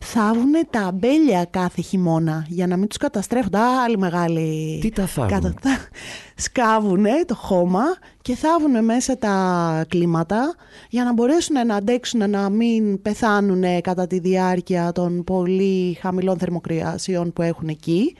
θάβουν 0.00 0.52
τα 0.70 0.80
αμπέλια 0.80 1.44
κάθε 1.44 1.82
χειμώνα 1.82 2.46
για 2.48 2.66
να 2.66 2.76
μην 2.76 2.88
τους 2.88 2.96
καταστρέφονται. 2.96 3.58
Άλλη 3.58 3.98
μεγάλη... 3.98 4.78
Τι 4.80 4.90
τα 4.90 5.06
θάβουν; 5.06 5.30
Κατα- 5.30 5.88
σκάβουνε 6.46 7.24
το 7.26 7.34
χώμα 7.34 7.84
και 8.22 8.34
θάβουνε 8.34 8.80
μέσα 8.80 9.18
τα 9.18 9.84
κλίματα 9.88 10.54
για 10.90 11.04
να 11.04 11.12
μπορέσουν 11.12 11.66
να 11.66 11.74
αντέξουν 11.74 12.30
να 12.30 12.50
μην 12.50 13.02
πεθάνουν 13.02 13.80
κατά 13.80 14.06
τη 14.06 14.18
διάρκεια 14.18 14.92
των 14.92 15.24
πολύ 15.24 15.98
χαμηλών 16.00 16.38
θερμοκρασιών 16.38 17.32
που 17.32 17.42
έχουν 17.42 17.68
εκεί 17.68 18.16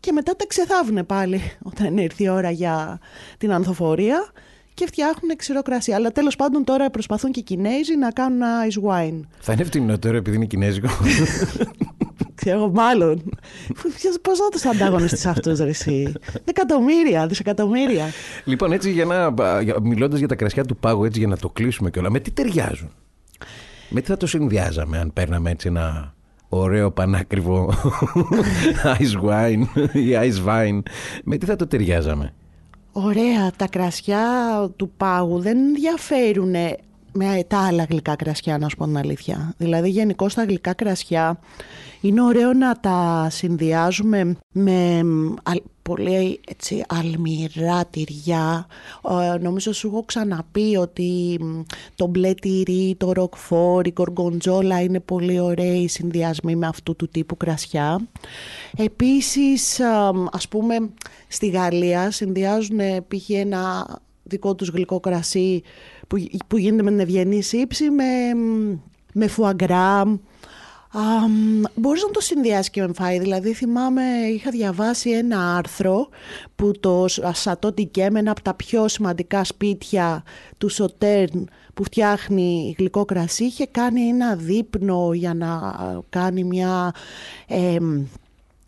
και 0.00 0.12
μετά 0.12 0.36
τα 0.36 0.46
ξεθάβουνε 0.46 1.02
πάλι 1.02 1.40
όταν 1.62 1.98
έρθει 1.98 2.24
η 2.24 2.28
ώρα 2.28 2.50
για 2.50 2.98
την 3.38 3.52
ανθοφορία 3.52 4.32
και 4.74 4.86
φτιάχνουν 4.86 5.36
ξηρό 5.36 5.62
κρασί. 5.62 5.92
Αλλά 5.92 6.12
τέλος 6.12 6.36
πάντων 6.36 6.64
τώρα 6.64 6.90
προσπαθούν 6.90 7.30
και 7.30 7.40
οι 7.40 7.42
Κινέζοι 7.42 7.96
να 7.96 8.10
κάνουν 8.10 8.40
ice 8.40 8.90
wine. 8.90 9.20
Θα 9.38 9.52
είναι 9.52 9.64
φτηνότερο 9.64 10.16
επειδή 10.16 10.36
είναι 10.36 10.44
κινέζικο. 10.44 10.88
Ξέρω 12.34 12.56
εγώ, 12.58 12.70
μάλλον. 12.70 13.22
Πώς 14.22 14.38
θα 14.38 14.48
τους 14.50 14.64
ανταγωνιστείς 14.64 15.26
αυτούς, 15.26 15.58
Ρε 15.58 15.68
εσύ; 15.68 16.12
Δεκατομμύρια, 16.44 17.26
δισεκατομμύρια. 17.26 18.04
λοιπόν, 18.44 18.72
έτσι 18.72 18.90
για 18.90 19.04
να. 19.04 19.34
Μιλώντας 19.82 20.18
για 20.18 20.28
τα 20.28 20.34
κρασιά 20.34 20.64
του 20.64 20.76
πάγου, 20.76 21.04
έτσι 21.04 21.18
για 21.18 21.28
να 21.28 21.36
το 21.36 21.48
κλείσουμε 21.48 21.90
και 21.90 21.98
όλα, 21.98 22.10
με 22.10 22.20
τι 22.20 22.30
ταιριάζουν; 22.30 22.90
Με 23.88 24.00
τι 24.00 24.06
θα 24.06 24.16
το 24.16 24.26
συνδυάζαμε 24.26 24.98
αν 24.98 25.12
παίρναμε 25.12 25.50
έτσι 25.50 25.68
ένα 25.68 26.14
ωραίο 26.48 26.90
πανάκριβο 26.90 27.72
ice 28.98 29.28
wine 29.30 29.64
ή 29.92 30.10
ice 30.12 30.48
wine. 30.48 30.80
Με 31.24 31.36
τι 31.36 31.46
θα 31.46 31.56
το 31.56 31.66
ταιριάζαμε; 31.66 32.34
Ωραία, 32.96 33.50
τα 33.56 33.68
κρασιά 33.68 34.26
του 34.76 34.90
πάγου 34.96 35.40
δεν 35.40 35.74
διαφέρουν 35.74 36.54
με 37.14 37.44
τα 37.48 37.66
άλλα 37.66 37.86
γλυκά 37.90 38.16
κρασιά, 38.16 38.58
να 38.58 38.68
σου 38.68 38.76
πω 38.76 38.84
την 38.84 38.96
αλήθεια. 38.96 39.54
Δηλαδή, 39.56 39.88
γενικώς 39.88 40.34
τα 40.34 40.44
γλυκά 40.44 40.72
κρασιά 40.72 41.38
είναι 42.00 42.22
ωραίο 42.22 42.52
να 42.52 42.80
τα 42.80 43.26
συνδυάζουμε 43.30 44.36
με 44.52 45.02
μ, 45.02 45.34
αλ- 45.42 45.62
πολύ 45.82 46.40
έτσι, 46.48 46.84
αλμυρά 46.88 47.84
τυριά. 47.84 48.66
Ε, 49.34 49.38
νομίζω 49.38 49.72
σου 49.72 49.86
έχω 49.86 50.02
ξαναπεί 50.04 50.76
ότι 50.76 51.38
μ, 51.40 51.60
το 51.94 52.06
μπλε 52.06 52.34
τυρί, 52.34 52.94
το 52.98 53.12
ροκφόρ, 53.12 53.86
η 53.86 53.92
κοργκοντζόλα 53.92 54.82
είναι 54.82 55.00
πολύ 55.00 55.40
ωραίοι 55.40 55.88
συνδυασμοί 55.88 56.56
με 56.56 56.66
αυτού 56.66 56.96
του 56.96 57.08
τύπου 57.08 57.36
κρασιά. 57.36 58.00
Επίσης, 58.76 59.80
α, 59.80 60.12
ας 60.32 60.48
πούμε, 60.48 60.90
στη 61.28 61.48
Γαλλία 61.48 62.10
συνδυάζουν 62.10 62.78
ε, 62.78 63.00
π.χ. 63.00 63.30
ένα 63.30 63.86
δικό 64.22 64.54
τους 64.54 64.68
γλυκό 64.68 65.00
κρασί 65.00 65.62
που, 66.08 66.16
γι- 66.16 66.38
που 66.46 66.56
γίνεται 66.56 66.82
με 66.82 66.90
την 66.90 67.00
ευγενή 67.00 67.42
σύψη 67.42 67.90
με, 67.90 68.04
με 69.12 69.26
φουαγκρά. 69.26 70.18
μπορείς 71.74 72.02
να 72.02 72.10
το 72.10 72.20
συνδυάσεις 72.20 72.70
και 72.70 72.80
με 72.80 72.92
φάι. 72.94 73.18
Δηλαδή 73.18 73.52
θυμάμαι 73.52 74.02
είχα 74.34 74.50
διαβάσει 74.50 75.10
ένα 75.10 75.56
άρθρο 75.56 76.08
που 76.56 76.70
το 76.80 77.06
Σατό 77.32 77.72
Τικέμ, 77.72 78.16
ένα 78.16 78.30
από 78.30 78.42
τα 78.42 78.54
πιο 78.54 78.88
σημαντικά 78.88 79.44
σπίτια 79.44 80.22
του 80.58 80.68
Σοτέρν 80.68 81.48
που 81.74 81.84
φτιάχνει 81.84 82.74
γλυκό 82.78 83.04
κρασί 83.04 83.44
είχε 83.44 83.66
κάνει 83.66 84.00
ένα 84.00 84.36
δείπνο 84.36 85.12
για 85.12 85.34
να 85.34 85.74
κάνει 86.08 86.44
μια 86.44 86.92
εμ, 87.46 88.04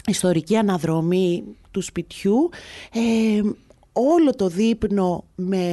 ιστορική 0.08 0.56
αναδρομή 0.56 1.44
του 1.70 1.80
σπιτιού 1.80 2.50
ε, 2.92 3.40
όλο 3.98 4.34
το 4.34 4.48
δείπνο 4.48 5.24
με 5.34 5.64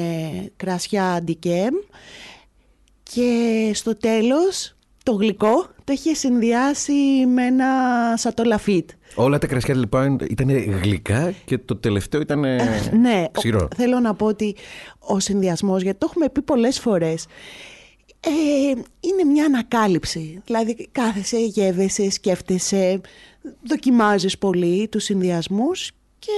κρασιά 0.55 1.11
αντικέμ 1.11 1.73
και 3.03 3.71
στο 3.73 3.95
τέλος 3.97 4.75
το 5.03 5.11
γλυκό 5.11 5.67
το 5.83 5.93
είχε 5.93 6.13
συνδυάσει 6.13 6.93
με 7.33 7.45
ένα 7.45 7.67
σατολαφίτ. 8.17 8.89
Όλα 9.15 9.37
τα 9.37 9.47
κρασιά 9.47 9.75
λοιπόν 9.75 10.17
ήταν 10.29 10.49
γλυκά 10.81 11.33
και 11.45 11.57
το 11.57 11.75
τελευταίο 11.75 12.21
ήταν 12.21 12.39
ναι, 12.99 13.25
ξηρό. 13.31 13.67
ο- 13.71 13.75
θέλω 13.75 13.99
να 13.99 14.13
πω 14.15 14.25
ότι 14.25 14.55
ο 14.99 15.19
συνδυασμός, 15.19 15.81
γιατί 15.81 15.97
το 15.97 16.05
έχουμε 16.09 16.29
πει 16.29 16.41
πολλές 16.41 16.79
φορές, 16.79 17.25
ε, 18.19 18.29
είναι 18.99 19.23
μια 19.31 19.45
ανακάλυψη. 19.45 20.41
Δηλαδή 20.45 20.87
κάθεσαι, 20.91 21.37
γεύεσαι, 21.45 22.09
σκέφτεσαι, 22.11 23.01
δοκιμάζεις 23.67 24.37
πολύ 24.37 24.87
τους 24.87 25.03
συνδυασμούς 25.03 25.91
και 26.19 26.31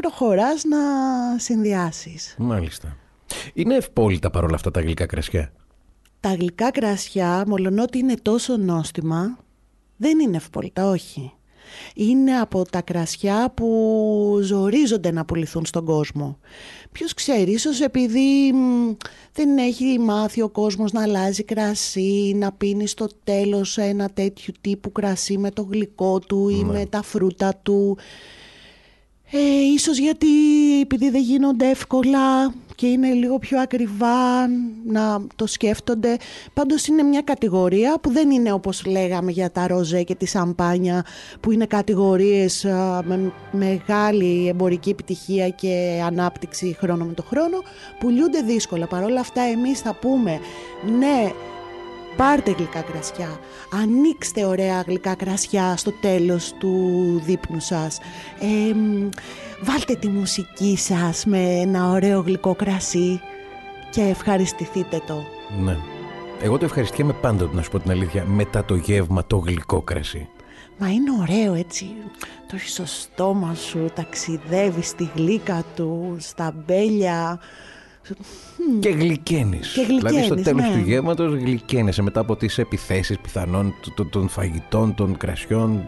προχωράς 0.00 0.64
να 0.64 0.78
συνδυάσεις. 1.38 2.34
Μάλιστα. 2.38 2.96
Είναι 3.54 3.74
ευπόλυτα 3.74 4.30
παρόλα 4.30 4.54
αυτά 4.54 4.70
τα 4.70 4.80
γλυκά 4.80 5.06
κρασιά. 5.06 5.52
Τα 6.20 6.34
γλυκά 6.34 6.70
κρασιά, 6.70 7.44
μολονότι 7.46 7.98
είναι 7.98 8.14
τόσο 8.22 8.56
νόστιμα, 8.56 9.38
δεν 9.96 10.18
είναι 10.18 10.36
ευπόλυτα, 10.36 10.90
όχι. 10.90 11.32
Είναι 11.94 12.38
από 12.38 12.64
τα 12.70 12.80
κρασιά 12.80 13.52
που 13.56 14.38
ζορίζονται 14.42 15.10
να 15.10 15.24
πουληθούν 15.24 15.66
στον 15.66 15.84
κόσμο. 15.84 16.38
Ποιος 16.92 17.14
ξέρει, 17.14 17.50
ίσως 17.50 17.80
επειδή 17.80 18.52
μ, 18.52 18.92
δεν 19.32 19.58
έχει 19.58 19.98
μάθει 19.98 20.42
ο 20.42 20.48
κόσμος 20.48 20.92
να 20.92 21.02
αλλάζει 21.02 21.44
κρασί, 21.44 22.32
να 22.36 22.52
πίνει 22.52 22.86
στο 22.86 23.08
τέλος 23.24 23.78
ένα 23.78 24.10
τέτοιο 24.10 24.54
τύπου 24.60 24.92
κρασί 24.92 25.38
με 25.38 25.50
το 25.50 25.62
γλυκό 25.70 26.18
του 26.18 26.48
ή 26.48 26.64
με 26.64 26.86
τα 26.86 27.02
φρούτα 27.02 27.54
του. 27.62 27.98
Ε, 29.30 29.38
ίσως 29.74 29.98
γιατί 29.98 30.26
επειδή 30.80 31.10
δεν 31.10 31.22
γίνονται 31.22 31.70
εύκολα 31.70 32.54
και 32.74 32.86
είναι 32.86 33.12
λίγο 33.12 33.38
πιο 33.38 33.60
ακριβά 33.60 34.48
να 34.86 35.20
το 35.36 35.46
σκέφτονται. 35.46 36.16
Πάντως 36.54 36.86
είναι 36.86 37.02
μια 37.02 37.20
κατηγορία 37.20 37.98
που 38.00 38.10
δεν 38.10 38.30
είναι 38.30 38.52
όπως 38.52 38.86
λέγαμε 38.86 39.30
για 39.30 39.50
τα 39.50 39.66
ροζέ 39.66 40.02
και 40.02 40.14
τη 40.14 40.26
σαμπάνια 40.26 41.04
που 41.40 41.52
είναι 41.52 41.66
κατηγορίες 41.66 42.64
α, 42.64 43.02
με 43.04 43.32
μεγάλη 43.52 44.48
εμπορική 44.48 44.90
επιτυχία 44.90 45.48
και 45.48 46.02
ανάπτυξη 46.06 46.76
χρόνο 46.80 47.04
με 47.04 47.12
το 47.12 47.22
χρόνο. 47.22 47.62
Πουλιούνται 47.98 48.40
δύσκολα. 48.40 48.86
Παρ' 48.86 49.04
όλα 49.04 49.20
αυτά 49.20 49.42
εμείς 49.42 49.80
θα 49.80 49.94
πούμε 49.94 50.40
ναι 50.98 51.32
Πάρτε 52.18 52.50
γλυκά 52.50 52.80
κρασιά. 52.80 53.38
Ανοίξτε 53.82 54.44
ωραία 54.44 54.80
γλυκά 54.86 55.14
κρασιά 55.14 55.76
στο 55.76 55.92
τέλος 56.00 56.52
του 56.58 56.72
δείπνου 57.24 57.60
σας. 57.60 57.98
Ε, 58.40 58.74
μ, 58.74 59.08
βάλτε 59.60 59.94
τη 59.94 60.08
μουσική 60.08 60.76
σας 60.76 61.24
με 61.24 61.38
ένα 61.38 61.90
ωραίο 61.90 62.20
γλυκό 62.20 62.54
κρασί 62.54 63.20
και 63.90 64.00
ευχαριστηθείτε 64.00 65.02
το. 65.06 65.22
Ναι. 65.64 65.76
Εγώ 66.42 66.58
το 66.58 66.64
ευχαριστιέμαι 66.64 67.12
πάντοτε, 67.12 67.56
να 67.56 67.62
σου 67.62 67.70
πω 67.70 67.78
την 67.78 67.90
αλήθεια, 67.90 68.24
μετά 68.24 68.64
το 68.64 68.74
γεύμα 68.74 69.26
το 69.26 69.36
γλυκό 69.36 69.82
κρασί. 69.82 70.28
Μα 70.78 70.88
είναι 70.88 71.10
ωραίο 71.20 71.54
έτσι. 71.54 71.86
Το 72.48 72.56
έχεις 72.56 72.72
στο 72.72 72.86
στόμα 72.86 73.54
σου, 73.54 73.90
ταξιδεύει 73.94 74.82
στη 74.82 75.10
γλύκα 75.14 75.64
του, 75.76 76.16
στα 76.18 76.54
μπέλια. 76.66 77.40
Και 78.80 78.88
γλυκαίνει. 78.88 79.58
Και 79.74 79.80
γλυκαίνεις, 79.80 80.02
Δηλαδή 80.02 80.24
στο 80.24 80.34
τέλος 80.34 80.60
ναι. 80.60 80.70
του 80.72 80.82
γεύματος 80.88 81.34
γλυκαίνεσαι 81.34 82.02
μετά 82.02 82.20
από 82.20 82.36
τις 82.36 82.58
επιθέσεις 82.58 83.18
πιθανών 83.18 83.74
τ- 83.80 83.94
τ- 83.94 84.10
των 84.10 84.28
φαγητών, 84.28 84.94
των 84.94 85.16
κρασιών. 85.16 85.84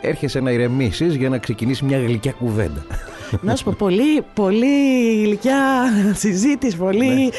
Έρχεσαι 0.00 0.40
να 0.40 0.50
ηρεμήσεις 0.50 1.14
για 1.14 1.28
να 1.28 1.38
ξεκινήσεις 1.38 1.82
μια 1.82 1.98
γλυκιά 1.98 2.32
κουβέντα. 2.32 2.86
Να 3.40 3.56
σου 3.56 3.64
πω, 3.64 3.74
πολύ, 3.78 4.22
πολύ 4.34 4.66
γλυκιά 5.24 5.84
συζήτηση, 6.14 6.76
πολύ... 6.76 7.32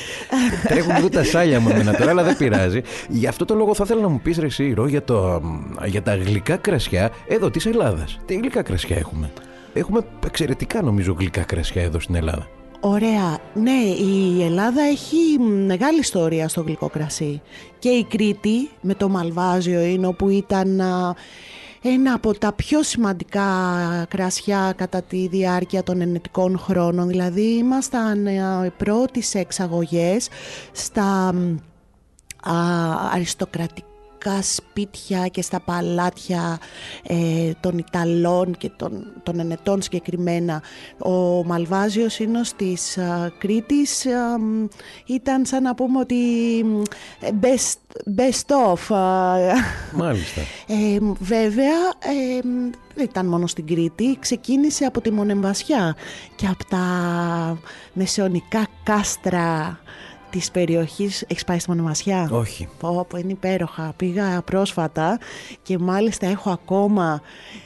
Τρέχουν 0.68 0.96
λίγο 0.96 1.10
τα 1.10 1.24
σάλια 1.24 1.60
μου 1.60 1.70
εμένα 1.70 1.94
τώρα, 1.94 2.10
αλλά 2.10 2.24
δεν 2.24 2.38
πειράζει. 2.38 2.82
Γι' 3.10 3.28
αυτό 3.28 3.46
το 3.46 3.56
λόγο 3.56 3.74
θα 3.74 3.84
ήθελα 3.86 4.02
να 4.02 4.08
μου 4.08 4.20
πεις 4.24 4.38
εσύ, 4.38 4.74
Ρο, 4.74 4.88
για, 4.88 5.04
το, 5.04 5.42
για 5.86 6.02
τα 6.02 6.16
γλυκά 6.16 6.56
κρασιά 6.56 7.12
εδώ 7.28 7.50
της 7.50 7.66
Ελλάδας. 7.66 8.20
Τι 8.26 8.36
γλυκά 8.36 8.62
κρασιά 8.62 8.98
έχουμε; 8.98 9.32
Έχουμε 9.74 10.02
εξαιρετικά 10.26 10.82
νομίζω 10.82 11.16
γλυκά 11.20 11.42
κρασιά 11.42 11.82
εδώ 11.82 12.00
στην 12.00 12.16
Ελλάδα. 12.16 12.48
Ωραία. 12.84 13.38
Ναι, 13.54 13.82
η 13.82 14.44
Ελλάδα 14.44 14.82
έχει 14.82 15.40
μεγάλη 15.40 16.00
ιστορία 16.00 16.48
στο 16.48 16.62
γλυκό 16.62 16.90
κρασί. 16.90 17.42
Και 17.80 17.90
η 17.90 18.04
Κρήτη 18.04 18.70
με 18.82 18.94
το 18.94 19.10
Μαλβάζιο 19.10 19.82
είναι 19.82 20.08
όπου 20.08 20.30
ήταν 20.30 20.82
α, 20.82 21.16
ένα 21.82 22.14
από 22.14 22.38
τα 22.38 22.54
πιο 22.54 22.84
σημαντικά 22.84 23.46
κρασιά 24.10 24.74
κατά 24.78 25.02
τη 25.02 25.28
διάρκεια 25.28 25.84
των 25.84 26.02
ενετικών 26.02 26.58
χρόνων. 26.58 27.08
Δηλαδή 27.08 27.42
ήμασταν 27.42 28.28
ε, 28.28 28.66
οι 28.66 28.70
πρώτοι 28.78 29.22
σε 29.22 29.40
εξαγωγές 29.40 30.30
στα 30.72 31.36
α, 32.44 32.54
αριστοκρατικά 33.14 33.91
σπίτια 34.42 35.28
και 35.28 35.42
στα 35.42 35.60
παλάτια 35.60 36.60
ε, 37.04 37.52
των 37.60 37.78
Ιταλών 37.78 38.58
και 38.58 38.72
των, 38.76 39.14
των 39.24 39.40
Ενετών 39.40 39.82
συγκεκριμένα. 39.82 40.62
Ο 40.98 41.44
Μαλβάζιος 41.46 42.20
Ίνος 42.20 42.54
της 42.54 42.98
α, 42.98 43.32
Κρήτης 43.38 44.06
ήταν 45.06 45.46
σαν 45.46 45.64
να 45.64 45.76
πούμε 45.76 46.00
ότι 46.00 46.16
best, 47.42 48.00
best 48.16 48.74
of. 48.74 48.96
Μάλιστα. 49.94 50.42
Ε, 50.68 50.98
βέβαια, 51.20 51.78
ε, 52.00 52.42
δεν 52.96 53.06
ήταν 53.06 53.26
μόνο 53.26 53.48
στην 53.48 53.68
Κρήτη, 53.68 54.18
ξεκίνησε 54.20 54.86
από 54.86 55.02
τη 55.02 55.12
Μονεμβασιά 55.12 55.96
και 56.36 56.48
από 56.48 56.66
τα 56.66 56.86
μεσαιωνικά 57.94 58.68
κάστρα 58.84 59.80
της 60.32 60.52
περιοχής. 60.52 61.26
Έχεις 61.28 61.44
πάει 61.44 61.60
στη 61.60 61.70
Μονεμβασιά; 61.70 62.30
Όχι. 62.32 62.68
Πω, 62.80 63.06
πω, 63.10 63.18
είναι 63.18 63.32
υπέροχα. 63.32 63.94
Πήγα 63.96 64.42
πρόσφατα 64.42 65.20
και 65.62 65.78
μάλιστα 65.78 66.28
έχω 66.28 66.50
ακόμα 66.50 67.22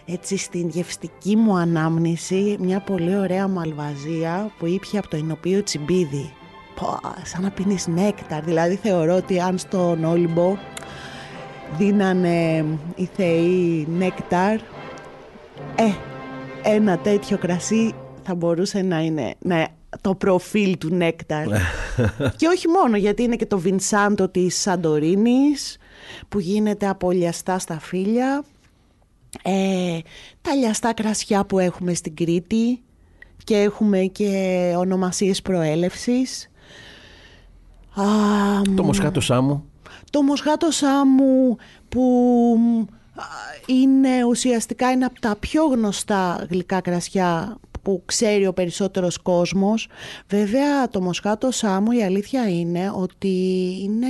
έτσι 0.05 0.37
στην 0.37 0.69
γευστική 0.69 1.35
μου 1.35 1.57
ανάμνηση 1.57 2.57
μια 2.59 2.79
πολύ 2.79 3.17
ωραία 3.17 3.47
μαλβαζία 3.47 4.51
που 4.57 4.65
ήπια 4.65 4.99
από 4.99 5.09
το 5.09 5.17
Ινοπείο 5.17 5.63
Τσιμπίδι. 5.63 6.33
Πω, 6.75 6.99
σαν 7.23 7.41
να 7.41 7.49
πίνεις 7.51 7.87
νέκταρ. 7.87 8.43
Δηλαδή 8.43 8.75
θεωρώ 8.75 9.15
ότι 9.15 9.39
αν 9.39 9.57
στον 9.57 10.03
Όλυμπο 10.03 10.57
δίνανε 11.77 12.65
οι 12.95 13.09
θεοί 13.15 13.87
νέκταρ, 13.97 14.55
ε, 15.75 15.91
ένα 16.63 16.97
τέτοιο 16.97 17.37
κρασί 17.37 17.93
θα 18.23 18.35
μπορούσε 18.35 18.81
να 18.81 18.99
είναι 18.99 19.33
ναι, 19.39 19.63
το 20.01 20.15
προφίλ 20.15 20.77
του 20.77 20.95
νέκταρ. 20.95 21.45
και 22.37 22.47
όχι 22.47 22.67
μόνο, 22.67 22.97
γιατί 22.97 23.23
είναι 23.23 23.35
και 23.35 23.45
το 23.45 23.59
Βινσάντο 23.59 24.29
της 24.29 24.61
Σαντορίνης 24.61 25.77
που 26.29 26.39
γίνεται 26.39 26.87
από 26.87 27.11
λιαστά 27.11 27.59
στα 27.59 27.79
φύλλα. 27.79 28.43
Ε, 29.43 29.99
τα 30.41 30.55
λιαστά 30.55 30.93
κρασιά 30.93 31.45
που 31.45 31.59
έχουμε 31.59 31.93
στην 31.93 32.15
Κρήτη 32.15 32.81
και 33.43 33.57
έχουμε 33.57 33.99
και 33.99 34.73
ονομασίες 34.77 35.41
προέλευσης. 35.41 36.49
Το 38.75 38.83
μοσχάτο 38.83 39.19
σάμου. 39.21 39.65
Το 40.09 40.21
μοσχάτο 40.21 40.71
σάμου 40.71 41.57
που 41.89 42.01
είναι 43.65 44.23
ουσιαστικά 44.23 44.87
ένα 44.87 45.05
από 45.05 45.19
τα 45.19 45.35
πιο 45.39 45.65
γνωστά 45.65 46.45
γλυκά 46.49 46.81
κρασιά 46.81 47.57
που 47.85 48.01
ξέρει 48.05 48.47
ο 48.47 48.53
περισσότερος 48.53 49.17
κόσμος. 49.17 49.87
Βέβαια 50.27 50.89
το 50.89 51.01
μοσχάτο 51.01 51.51
σάμου 51.51 51.91
η 51.91 52.03
αλήθεια 52.03 52.49
είναι 52.49 52.91
ότι 52.95 53.27
είναι 53.83 54.07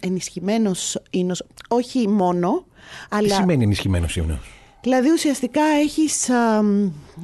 ενισχυμένος 0.00 0.98
ίνος, 1.10 1.42
όχι 1.68 2.08
μόνο, 2.08 2.66
αλλά... 3.08 3.28
Τι 3.28 3.34
σημαίνει 3.34 3.62
ενισχυμένος 3.62 4.16
ίνος; 4.16 4.38
Δηλαδή 4.82 5.10
ουσιαστικά 5.10 5.62
έχεις 5.82 6.28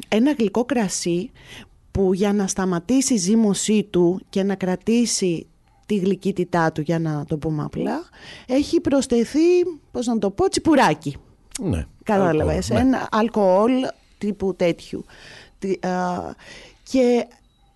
ένα 0.09 0.33
γλυκό 0.39 0.65
κρασί 0.65 1.31
που 1.91 2.15
για 2.15 2.33
να 2.33 2.47
σταματήσει 2.47 3.15
η 3.15 3.17
ζύμωσή 3.17 3.87
του 3.91 4.21
και 4.29 4.43
να 4.43 4.55
κρατήσει 4.55 5.47
τη 5.87 5.97
γλυκύτητά 5.97 6.73
του 6.73 6.81
για 6.81 6.99
να 6.99 7.25
το 7.25 7.37
πούμε 7.37 7.63
απλά 7.63 8.09
έχει 8.47 8.81
προσθεθεί, 8.81 9.65
πώς 9.93 10.07
να 10.07 10.19
το 10.19 10.31
πω, 10.31 10.49
τσιπουράκι. 10.49 11.17
Ναι. 11.61 11.87
Κατάλαβες, 12.03 12.71
ναι. 12.71 12.81
ένα 12.81 13.09
αλκοόλ 13.11 13.73
τύπου 14.19 14.55
τέτοιου. 14.55 15.05
Και 16.83 17.27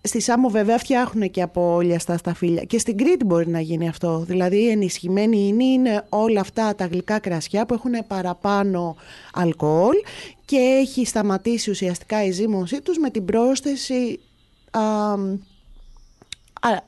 στη 0.01 0.19
Σάμο 0.19 0.49
βέβαια 0.49 0.77
φτιάχνουν 0.77 1.31
και 1.31 1.41
από 1.41 1.73
όλια 1.73 1.99
στα 1.99 2.33
φύλλα. 2.33 2.63
Και 2.63 2.79
στην 2.79 2.97
Κρήτη 2.97 3.25
μπορεί 3.25 3.47
να 3.47 3.59
γίνει 3.59 3.87
αυτό. 3.87 4.19
Δηλαδή 4.19 4.57
η 4.57 4.69
ενισχυμένη 4.69 5.47
ίνη 5.47 5.65
είναι 5.65 6.05
όλα 6.09 6.39
αυτά 6.39 6.75
τα 6.75 6.85
γλυκά 6.85 7.19
κρασιά 7.19 7.65
που 7.65 7.73
έχουν 7.73 7.91
παραπάνω 8.07 8.95
αλκοόλ 9.33 9.95
και 10.45 10.57
έχει 10.57 11.05
σταματήσει 11.05 11.69
ουσιαστικά 11.69 12.23
η 12.23 12.31
ζύμωσή 12.31 12.81
τους 12.81 12.97
με 12.97 13.09
την 13.09 13.25
πρόσθεση 13.25 14.19
α, 14.71 14.81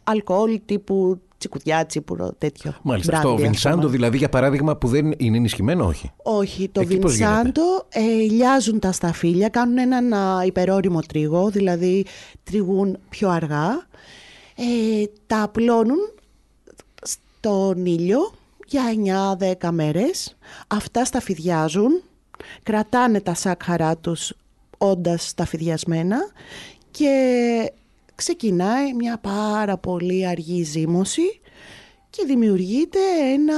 αλκοόλ 0.04 0.60
τύπου 0.66 1.22
τσικουδιά, 1.38 1.86
τσίπουρο, 1.86 2.34
τέτοιο. 2.38 2.76
Μάλιστα. 2.82 3.20
το 3.22 3.36
Βινσάντο, 3.36 3.88
δηλαδή, 3.88 4.18
για 4.18 4.30
παράδειγμα, 4.30 4.76
που 4.76 4.88
δεν 4.88 5.14
είναι 5.18 5.38
ενισχυμένο, 5.38 5.86
όχι. 5.86 6.12
Όχι. 6.24 6.70
Το 6.70 6.86
Βινσάντο 6.86 7.86
ε, 7.90 8.02
λιάζουν 8.02 8.80
τα 8.80 8.92
σταφύλια, 8.92 9.50
κάνουν 9.50 9.78
έναν 9.78 10.14
υπερόριμο 10.46 11.00
τρίγο, 11.00 11.50
δηλαδή 11.50 12.06
τριγούν 12.44 12.98
πιο 13.10 13.30
αργά. 13.30 13.88
Ε, 14.56 15.04
τα 15.28 15.42
απλώνουν 15.42 15.98
στον 17.02 17.86
ήλιο 17.86 18.32
για 18.66 18.84
9-10 19.62 19.70
μέρες. 19.72 20.38
Αυτά 20.68 21.06
σταφυδιάζουν, 21.06 22.02
κρατάνε 22.64 23.22
τα 23.22 23.34
σάκχαρά 23.34 23.98
τους 23.98 24.34
όντας 24.78 25.28
σταφυδιασμένα 25.28 26.18
και 26.92 27.12
ξεκινάει 28.18 28.94
μια 28.94 29.18
πάρα 29.18 29.78
πολύ 29.78 30.28
αργή 30.28 30.64
ζύμωση 30.64 31.40
και 32.10 32.24
δημιουργείται 32.28 33.00
ένα 33.34 33.56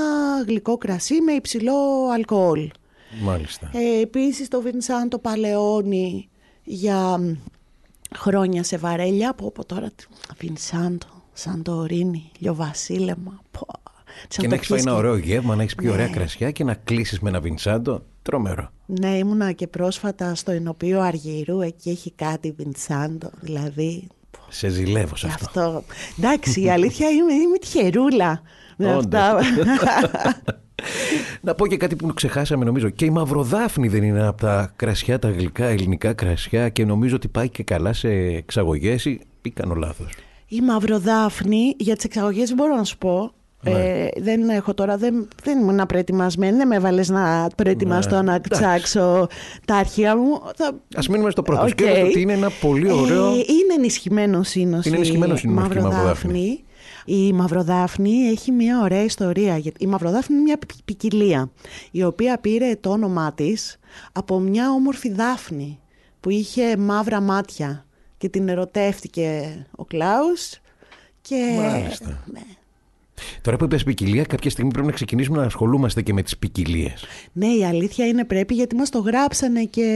γλυκό 0.48 0.78
κρασί 0.78 1.22
με 1.22 1.32
υψηλό 1.32 2.10
αλκοόλ. 2.14 2.70
Μάλιστα. 3.22 3.72
Ε, 3.74 4.02
επίσης 4.02 4.48
το 4.48 4.62
Βινσάντο 4.62 5.20
παλαιώνει 5.20 6.30
για 6.64 7.20
χρόνια 8.16 8.64
σε 8.64 8.78
βαρέλια 8.78 9.30
από, 9.30 9.48
από 9.48 9.66
τώρα 9.66 9.92
Βινσάντο, 10.38 11.24
Σαντορίνη, 11.34 12.32
Λιοβασίλεμα. 12.40 13.42
Πω, 13.52 13.68
και 14.28 14.48
να 14.48 14.56
έχεις 14.56 14.68
φάει 14.68 14.80
ένα 14.80 14.96
ωραίο 14.96 15.18
γεύμα, 15.18 15.56
να 15.56 15.62
έχεις 15.62 15.76
πιο 15.76 15.92
ωραία 15.92 16.08
ναι. 16.08 16.12
κρασιά 16.12 16.52
και 16.52 16.64
να 16.64 16.74
κλείσεις 16.74 17.20
με 17.20 17.30
ένα 17.30 17.40
Βινσάντο. 17.40 18.04
Τρομερό. 18.22 18.72
Ναι, 18.86 19.18
ήμουνα 19.18 19.52
και 19.52 19.68
πρόσφατα 19.68 20.36
στο 20.36 20.52
Ενωπείο 20.52 21.02
Αργυρού, 21.02 21.62
εκεί 21.62 21.90
έχει 21.90 22.12
κάτι 22.12 22.52
Βινσάντο, 22.52 23.30
δηλαδή 23.42 24.08
σε 24.48 24.68
ζηλεύω 24.70 25.16
σε 25.16 25.28
αυτό. 25.28 25.46
αυτό. 25.46 25.84
Εντάξει, 26.18 26.62
η 26.62 26.70
αλήθεια 26.70 27.10
είμαι, 27.10 27.34
είμαι 27.34 27.58
τυχερούλα 27.58 28.42
με 28.78 28.94
αυτά. 28.94 29.40
Να 31.42 31.56
πω 31.56 31.68
και 31.68 31.78
κάτι 31.78 31.96
που 31.96 32.14
ξεχάσαμε 32.14 32.66
νομίζω. 32.66 32.90
Και 32.90 33.06
η 33.06 33.10
Μαυροδάφνη 33.10 33.88
δεν 33.88 34.04
είναι 34.04 34.28
από 34.28 34.42
τα 34.42 34.74
κρασιά, 34.76 35.20
τα 35.20 35.30
γλυκά 35.30 35.66
ελληνικά 35.66 36.14
κρασιά 36.14 36.70
και 36.70 36.86
νομίζω 36.86 37.16
ότι 37.16 37.28
πάει 37.28 37.50
και 37.50 37.64
καλά 37.64 37.94
σε 37.94 38.10
εξαγωγές 38.10 39.06
ή 39.06 39.20
κάνω 39.54 39.74
λάθος; 39.74 40.14
Η 40.48 40.62
Μαυροδάφνη 40.62 41.76
για 41.78 41.96
τις 41.96 42.04
εξαγωγές 42.04 42.54
μπορώ 42.54 42.76
να 42.76 42.84
σου 42.84 42.98
πω 42.98 43.22
ναι. 43.22 43.30
Ε, 43.64 44.08
δεν 44.18 44.50
έχω 44.50 44.74
τώρα, 44.74 44.98
δεν, 44.98 45.28
δεν 45.44 45.60
ήμουν 45.60 45.86
προετοιμασμένη, 45.86 46.58
δεν 46.58 46.68
με 46.68 46.76
έβαλες 46.76 47.10
να 47.10 47.50
προετοιμαστώ 47.56 48.16
ναι. 48.16 48.22
να 48.22 48.42
τσάξω 48.42 49.28
τα 49.66 49.76
αρχεία 49.76 50.18
μου. 50.18 50.42
Θα... 50.56 50.66
Α 50.68 51.02
μείνουμε 51.10 51.30
στο 51.32 51.42
πρώτο. 51.42 51.64
Okay. 51.64 52.04
ότι 52.06 52.22
είναι 52.22 52.34
ένα 52.34 52.50
πολύ 52.62 52.92
ωραίο. 52.92 53.26
Ε, 53.26 53.34
είναι 53.34 53.74
ενισχυμένο 53.78 54.44
σύνος. 54.44 54.86
Είναι 54.86 54.96
ενισχυμένο 54.96 55.36
η 55.44 55.48
Μαυροδάφνη. 55.48 56.64
Η 57.06 57.34
Μαυροδάφνη 57.34 58.12
έχει 58.12 58.52
μια 58.52 58.80
ωραία 58.82 59.04
ιστορία. 59.04 59.62
Η 59.78 59.88
Μαυροδάφνη 59.88 60.36
είναι 60.36 60.44
μια 60.44 60.60
ποικιλία, 60.86 61.52
η 61.92 62.04
οποία 62.04 62.40
πήρε 62.40 62.76
το 62.80 62.90
όνομά 62.90 63.34
της 63.34 63.80
από 64.12 64.40
μια 64.40 64.72
όμορφη 64.72 65.12
δάφνη 65.12 65.80
που 66.20 66.30
είχε 66.30 66.78
μαύρα 66.78 67.22
μάτια 67.22 67.86
και 68.18 68.30
την 68.30 68.50
ερωτεύτηκε 68.50 69.58
ο 69.76 69.86
Κλάους 69.86 70.60
και... 71.22 71.36
Μάλιστα. 71.58 72.24
Ναι. 72.26 72.42
Τώρα 73.42 73.58
που 73.58 73.64
είπες 73.64 73.84
ποικιλία, 73.84 74.24
κάποια 74.24 74.50
στιγμή 74.50 74.72
πρέπει 74.72 74.88
να 74.88 74.94
ξεκινήσουμε 74.94 75.38
να 75.38 75.44
ασχολούμαστε 75.44 76.02
και 76.02 76.14
με 76.14 76.22
τις 76.22 76.38
ποικιλίες. 76.38 77.06
Ναι, 77.32 77.48
η 77.48 77.66
αλήθεια 77.66 78.08
είναι 78.08 78.26
πρέπει 78.26 78.54
γιατί 78.54 78.76
μας 78.76 78.90
το 78.90 79.00
γράψανε 79.00 79.64
και 79.64 79.88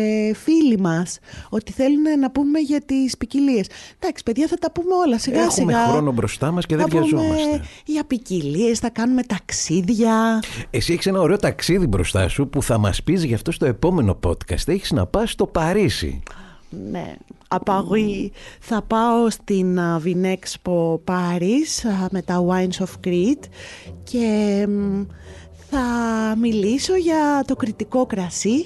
φίλοι 0.43 0.79
μας 0.79 1.19
ότι 1.49 1.71
θέλουν 1.71 2.19
να 2.19 2.31
πούμε 2.31 2.59
για 2.59 2.81
τις 2.81 3.17
ποικιλίες. 3.17 3.67
Εντάξει, 3.99 4.23
παιδιά, 4.23 4.47
θα 4.47 4.55
τα 4.55 4.71
πούμε 4.71 4.95
όλα 5.05 5.19
σιγά 5.19 5.35
Έχουμε 5.35 5.51
σιγά. 5.51 5.79
Έχουμε 5.79 5.91
χρόνο 5.91 6.11
μπροστά 6.11 6.51
μας 6.51 6.65
και 6.65 6.75
δεν 6.75 6.85
βιαζόμαστε. 6.89 7.61
Για 7.85 8.03
ποικιλίες, 8.03 8.79
θα 8.79 8.89
κάνουμε 8.89 9.23
ταξίδια. 9.23 10.43
Εσύ 10.69 10.93
έχεις 10.93 11.05
ένα 11.05 11.19
ωραίο 11.19 11.37
ταξίδι 11.37 11.87
μπροστά 11.87 12.27
σου 12.27 12.47
που 12.47 12.63
θα 12.63 12.77
μας 12.77 13.03
πεις 13.03 13.23
γι' 13.23 13.33
αυτό 13.33 13.51
στο 13.51 13.65
επόμενο 13.65 14.19
podcast. 14.27 14.67
Έχεις 14.67 14.91
να 14.91 15.05
πας 15.05 15.31
στο 15.31 15.47
Παρίσι. 15.47 16.23
Ναι, 16.91 17.13
Απαγωγή. 17.47 18.31
Θα 18.59 18.81
πάω 18.81 19.29
στην 19.29 19.79
Vinexpo 20.03 20.93
Paris 21.05 21.89
με 22.11 22.21
τα 22.21 22.45
Wines 22.47 22.83
of 22.83 23.07
Crete 23.07 23.47
και 24.03 24.67
θα 25.69 25.81
μιλήσω 26.39 26.95
για 26.95 27.43
το 27.47 27.55
κριτικό 27.55 28.05
κρασί 28.05 28.65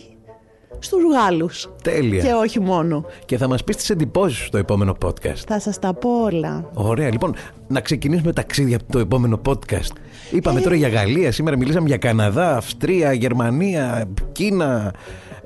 στους 0.79 1.01
Γάλλους. 1.13 1.69
Τέλεια. 1.83 2.23
Και 2.23 2.33
όχι 2.33 2.59
μόνο. 2.59 3.05
Και 3.25 3.37
θα 3.37 3.47
μας 3.47 3.63
πεις 3.63 3.75
τις 3.75 3.89
εντυπώσεις 3.89 4.45
στο 4.45 4.57
επόμενο 4.57 4.97
podcast. 5.05 5.41
Θα 5.47 5.59
σας 5.59 5.79
τα 5.79 5.93
πω 5.93 6.09
όλα. 6.23 6.69
Ωραία. 6.73 7.11
Λοιπόν, 7.11 7.35
να 7.67 7.81
ξεκινήσουμε 7.81 8.33
ταξίδια 8.33 8.75
από 8.75 8.91
το 8.91 8.99
επόμενο 8.99 9.41
podcast. 9.45 9.95
Είπαμε 10.31 10.59
ε... 10.59 10.63
τώρα 10.63 10.75
για 10.75 10.87
Γαλλία, 10.87 11.31
σήμερα 11.31 11.57
μιλήσαμε 11.57 11.87
για 11.87 11.97
Καναδά, 11.97 12.57
Αυστρία, 12.57 13.13
Γερμανία, 13.13 14.09
Κίνα, 14.31 14.93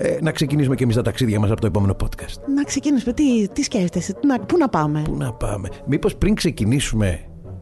ε, 0.04 0.18
να 0.22 0.32
ξεκινήσουμε 0.32 0.76
και 0.76 0.84
εμείς 0.84 0.96
τα 0.96 1.02
ταξίδια 1.02 1.40
μας 1.40 1.52
από 1.52 1.62
το 1.62 1.68
επόμενο 1.68 1.96
podcast. 2.04 2.54
Να 2.56 2.64
ξεκινήσουμε. 2.64 3.14
Τι, 3.14 3.48
τι 3.48 3.64
σκέφτεσαι, 3.64 4.14
να, 4.26 4.40
πού 4.40 4.58
να 4.58 4.70
πάμε; 4.70 5.02
Πού 5.02 5.16
να 5.16 5.34
πάμε; 5.34 5.70
Μήπως 5.86 6.16
πριν 6.16 6.36
ξεκινήσουμε 6.36 7.20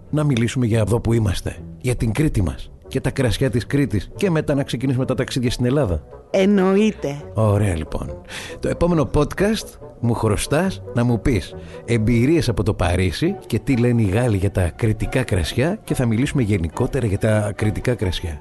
να 0.09 0.23
μιλήσουμε 0.23 0.65
για 0.65 0.79
εδώ 0.79 0.99
που 0.99 1.13
είμαστε, 1.13 1.55
για 1.81 1.95
την 1.95 2.11
Κρήτη 2.11 2.41
μας 2.41 2.71
και 2.87 3.01
τα 3.01 3.11
κρασιά 3.11 3.49
της 3.49 3.65
Κρήτης 3.65 4.11
και 4.15 4.29
μετά 4.29 4.55
να 4.55 4.63
ξεκινήσουμε 4.63 5.05
τα 5.05 5.15
ταξίδια 5.15 5.51
στην 5.51 5.65
Ελλάδα; 5.65 6.03
Εννοείται. 6.31 7.21
Ωραία 7.33 7.75
λοιπόν. 7.75 8.21
Το 8.59 8.69
επόμενο 8.69 9.09
podcast 9.13 9.67
μου 9.99 10.13
χρωστάς 10.13 10.81
να 10.93 11.03
μου 11.03 11.21
πεις 11.21 11.55
εμπειρίες 11.85 12.49
από 12.49 12.63
το 12.63 12.73
Παρίσι 12.73 13.35
και 13.47 13.59
τι 13.59 13.77
λένε 13.77 14.01
οι 14.01 14.05
Γάλλοι 14.05 14.37
για 14.37 14.51
τα 14.51 14.69
κριτικά 14.75 15.23
κρασιά 15.23 15.79
και 15.83 15.93
θα 15.93 16.05
μιλήσουμε 16.05 16.41
γενικότερα 16.41 17.05
για 17.07 17.17
τα 17.17 17.51
κριτικά 17.55 17.95
κρασιά. 17.95 18.39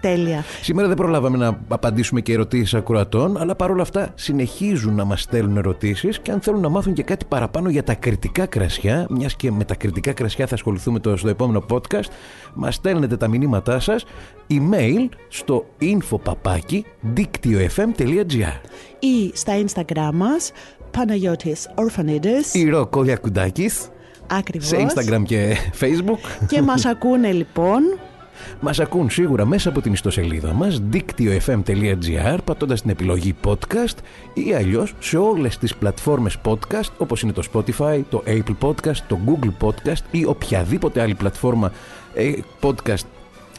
Τέλεια. 0.00 0.44
Σήμερα 0.62 0.88
δεν 0.88 0.96
προλάβαμε 0.96 1.36
να 1.36 1.58
απαντήσουμε 1.68 2.20
και 2.20 2.32
ερωτήσεις 2.32 2.74
ακροατών, 2.74 3.36
αλλά 3.36 3.56
παρόλα 3.56 3.82
αυτά 3.82 4.12
συνεχίζουν 4.14 4.94
να 4.94 5.04
μας 5.04 5.22
στέλνουν 5.22 5.56
ερωτήσεις 5.56 6.18
και 6.18 6.30
αν 6.30 6.40
θέλουν 6.40 6.60
να 6.60 6.68
μάθουν 6.68 6.92
και 6.92 7.02
κάτι 7.02 7.24
παραπάνω 7.24 7.68
για 7.68 7.82
τα 7.82 7.94
κριτικά 7.94 8.46
κρασιά, 8.46 9.06
μιας 9.10 9.36
και 9.36 9.50
με 9.50 9.64
τα 9.64 9.74
κριτικά 9.74 10.12
κρασιά 10.12 10.46
θα 10.46 10.54
ασχοληθούμε 10.54 10.98
το, 10.98 11.16
στο 11.16 11.28
επόμενο 11.28 11.64
podcast, 11.70 12.08
μας 12.54 12.74
στέλνετε 12.74 13.16
τα 13.16 13.28
μηνύματά 13.28 13.80
σας 13.80 14.04
email 14.50 15.08
στο 15.28 15.66
info.diktio.fm.gr 15.80 18.60
Ή 18.98 19.30
στα 19.34 19.52
Instagram 19.64 20.10
μας, 20.14 20.52
Παναγιώτης 20.90 21.70
Ορφανίδης. 21.74 22.54
Η 22.54 22.68
Ρο 22.68 22.88
Κουδάκης 23.20 23.88
Ακριβώς. 24.26 24.68
σε 24.68 24.86
Instagram 24.88 25.22
και 25.24 25.56
Facebook. 25.80 26.18
Και 26.48 26.62
μας 26.62 26.84
ακούνε 26.92 27.32
λοιπόν 27.32 27.82
Μας 28.60 28.80
ακούν 28.80 29.10
σίγουρα 29.10 29.44
μέσα 29.44 29.68
από 29.68 29.80
την 29.80 29.92
ιστοσελίδα 29.92 30.52
μας 30.52 30.80
δίκτυο.fm.gr 30.80 32.38
πατώντας 32.44 32.80
την 32.80 32.90
επιλογή 32.90 33.34
podcast 33.44 33.96
ή 34.34 34.54
αλλιώς 34.54 34.94
σε 34.98 35.16
όλες 35.16 35.58
τις 35.58 35.74
πλατφόρμες 35.74 36.36
podcast 36.44 36.90
όπως 36.98 37.22
είναι 37.22 37.32
το 37.32 37.42
Spotify, 37.52 38.00
το 38.10 38.22
Apple 38.26 38.56
Podcast, 38.60 38.96
το 39.08 39.18
Google 39.26 39.66
Podcast 39.66 40.02
ή 40.10 40.24
οποιαδήποτε 40.24 41.00
άλλη 41.00 41.14
πλατφόρμα 41.14 41.72
ε, 42.14 42.32
podcast 42.60 43.04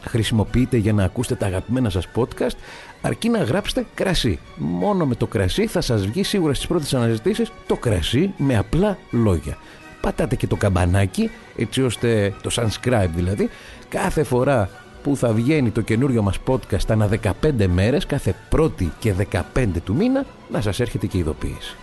χρησιμοποιείτε 0.04 0.76
για 0.76 0.92
να 0.92 1.04
ακούσετε 1.04 1.34
τα 1.34 1.46
αγαπημένα 1.46 1.90
σας 1.90 2.08
podcast 2.14 2.56
αρκεί 3.02 3.28
να 3.28 3.38
γράψετε 3.38 3.86
κρασί. 3.94 4.38
Μόνο 4.56 5.06
με 5.06 5.14
το 5.14 5.26
κρασί 5.26 5.66
θα 5.66 5.80
σας 5.80 6.06
βγει 6.06 6.22
σίγουρα 6.22 6.54
στις 6.54 6.66
πρώτες 6.66 6.94
αναζητήσεις 6.94 7.52
το 7.66 7.76
κρασί 7.76 8.34
με 8.36 8.56
απλά 8.56 8.98
λόγια. 9.10 9.56
Πατάτε 10.00 10.36
και 10.36 10.46
το 10.46 10.56
καμπανάκι 10.56 11.30
έτσι 11.56 11.82
ώστε 11.82 12.34
το 12.42 12.50
subscribe 12.54 13.10
δηλαδή 13.14 13.48
κάθε 13.92 14.22
φορά 14.22 14.68
που 15.02 15.16
θα 15.16 15.32
βγαίνει 15.32 15.70
το 15.70 15.80
καινούριο 15.80 16.22
μας 16.22 16.38
podcast 16.46 16.88
ανά 16.88 17.08
15 17.42 17.66
μέρες 17.66 18.06
κάθε 18.06 18.34
πρώτη 18.48 18.92
και 18.98 19.14
15 19.32 19.66
του 19.84 19.94
μήνα 19.94 20.24
να 20.50 20.60
σας 20.60 20.80
έρχεται 20.80 21.06
και 21.06 21.16
η 21.16 21.20
ειδοποίηση. 21.20 21.76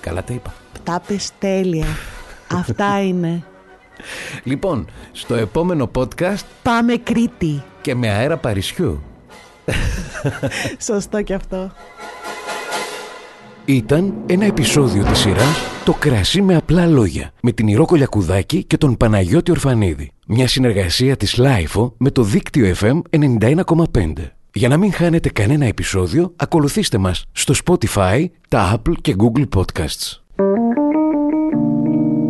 Καλά 0.00 0.24
τα 0.24 0.32
είπα. 0.32 0.54
τα 0.84 1.02
πες 1.06 1.30
τέλεια. 1.38 1.86
Αυτά 2.60 3.02
είναι. 3.02 3.42
Λοιπόν, 4.44 4.86
στο 5.12 5.34
επόμενο 5.34 5.90
podcast 5.94 6.40
Πάμε 6.62 6.96
Κρήτη. 6.96 7.62
και 7.80 7.94
με 7.94 8.08
αέρα 8.08 8.36
Παρισιού 8.36 9.02
Σωστό 10.88 11.22
και 11.22 11.34
αυτό. 11.34 11.72
Ήταν 13.64 14.14
ένα 14.26 14.44
επεισόδιο 14.44 15.04
της 15.04 15.18
σειράς 15.18 15.56
«Το 15.84 15.92
κρασί 15.92 16.42
με 16.42 16.56
απλά 16.56 16.86
λόγια» 16.86 17.30
με 17.42 17.52
την 17.52 17.68
Ηρώ 17.68 17.84
Κολιακουδάκη 17.84 18.64
και 18.64 18.76
τον 18.76 18.96
Παναγιώτη 18.96 19.50
Ορφανίδη. 19.50 20.10
Μια 20.26 20.48
συνεργασία 20.48 21.16
της 21.16 21.36
LiFO 21.36 21.94
με 21.96 22.10
το 22.10 22.22
δίκτυο 22.22 22.74
FM 22.80 23.00
91,5. 23.10 24.12
Για 24.52 24.68
να 24.68 24.76
μην 24.76 24.92
χάνετε 24.92 25.28
κανένα 25.28 25.64
επεισόδιο, 25.66 26.32
ακολουθήστε 26.36 26.98
μας 26.98 27.24
στο 27.32 27.54
Spotify, 27.64 28.26
τα 28.48 28.76
Apple 28.76 28.94
και 29.00 29.16
Google 29.18 29.48
Podcasts. 29.56 30.20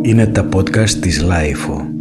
Είναι 0.03 0.27
τα 0.27 0.49
podcast 0.53 0.90
της 0.90 1.23
LiFO. 1.22 1.91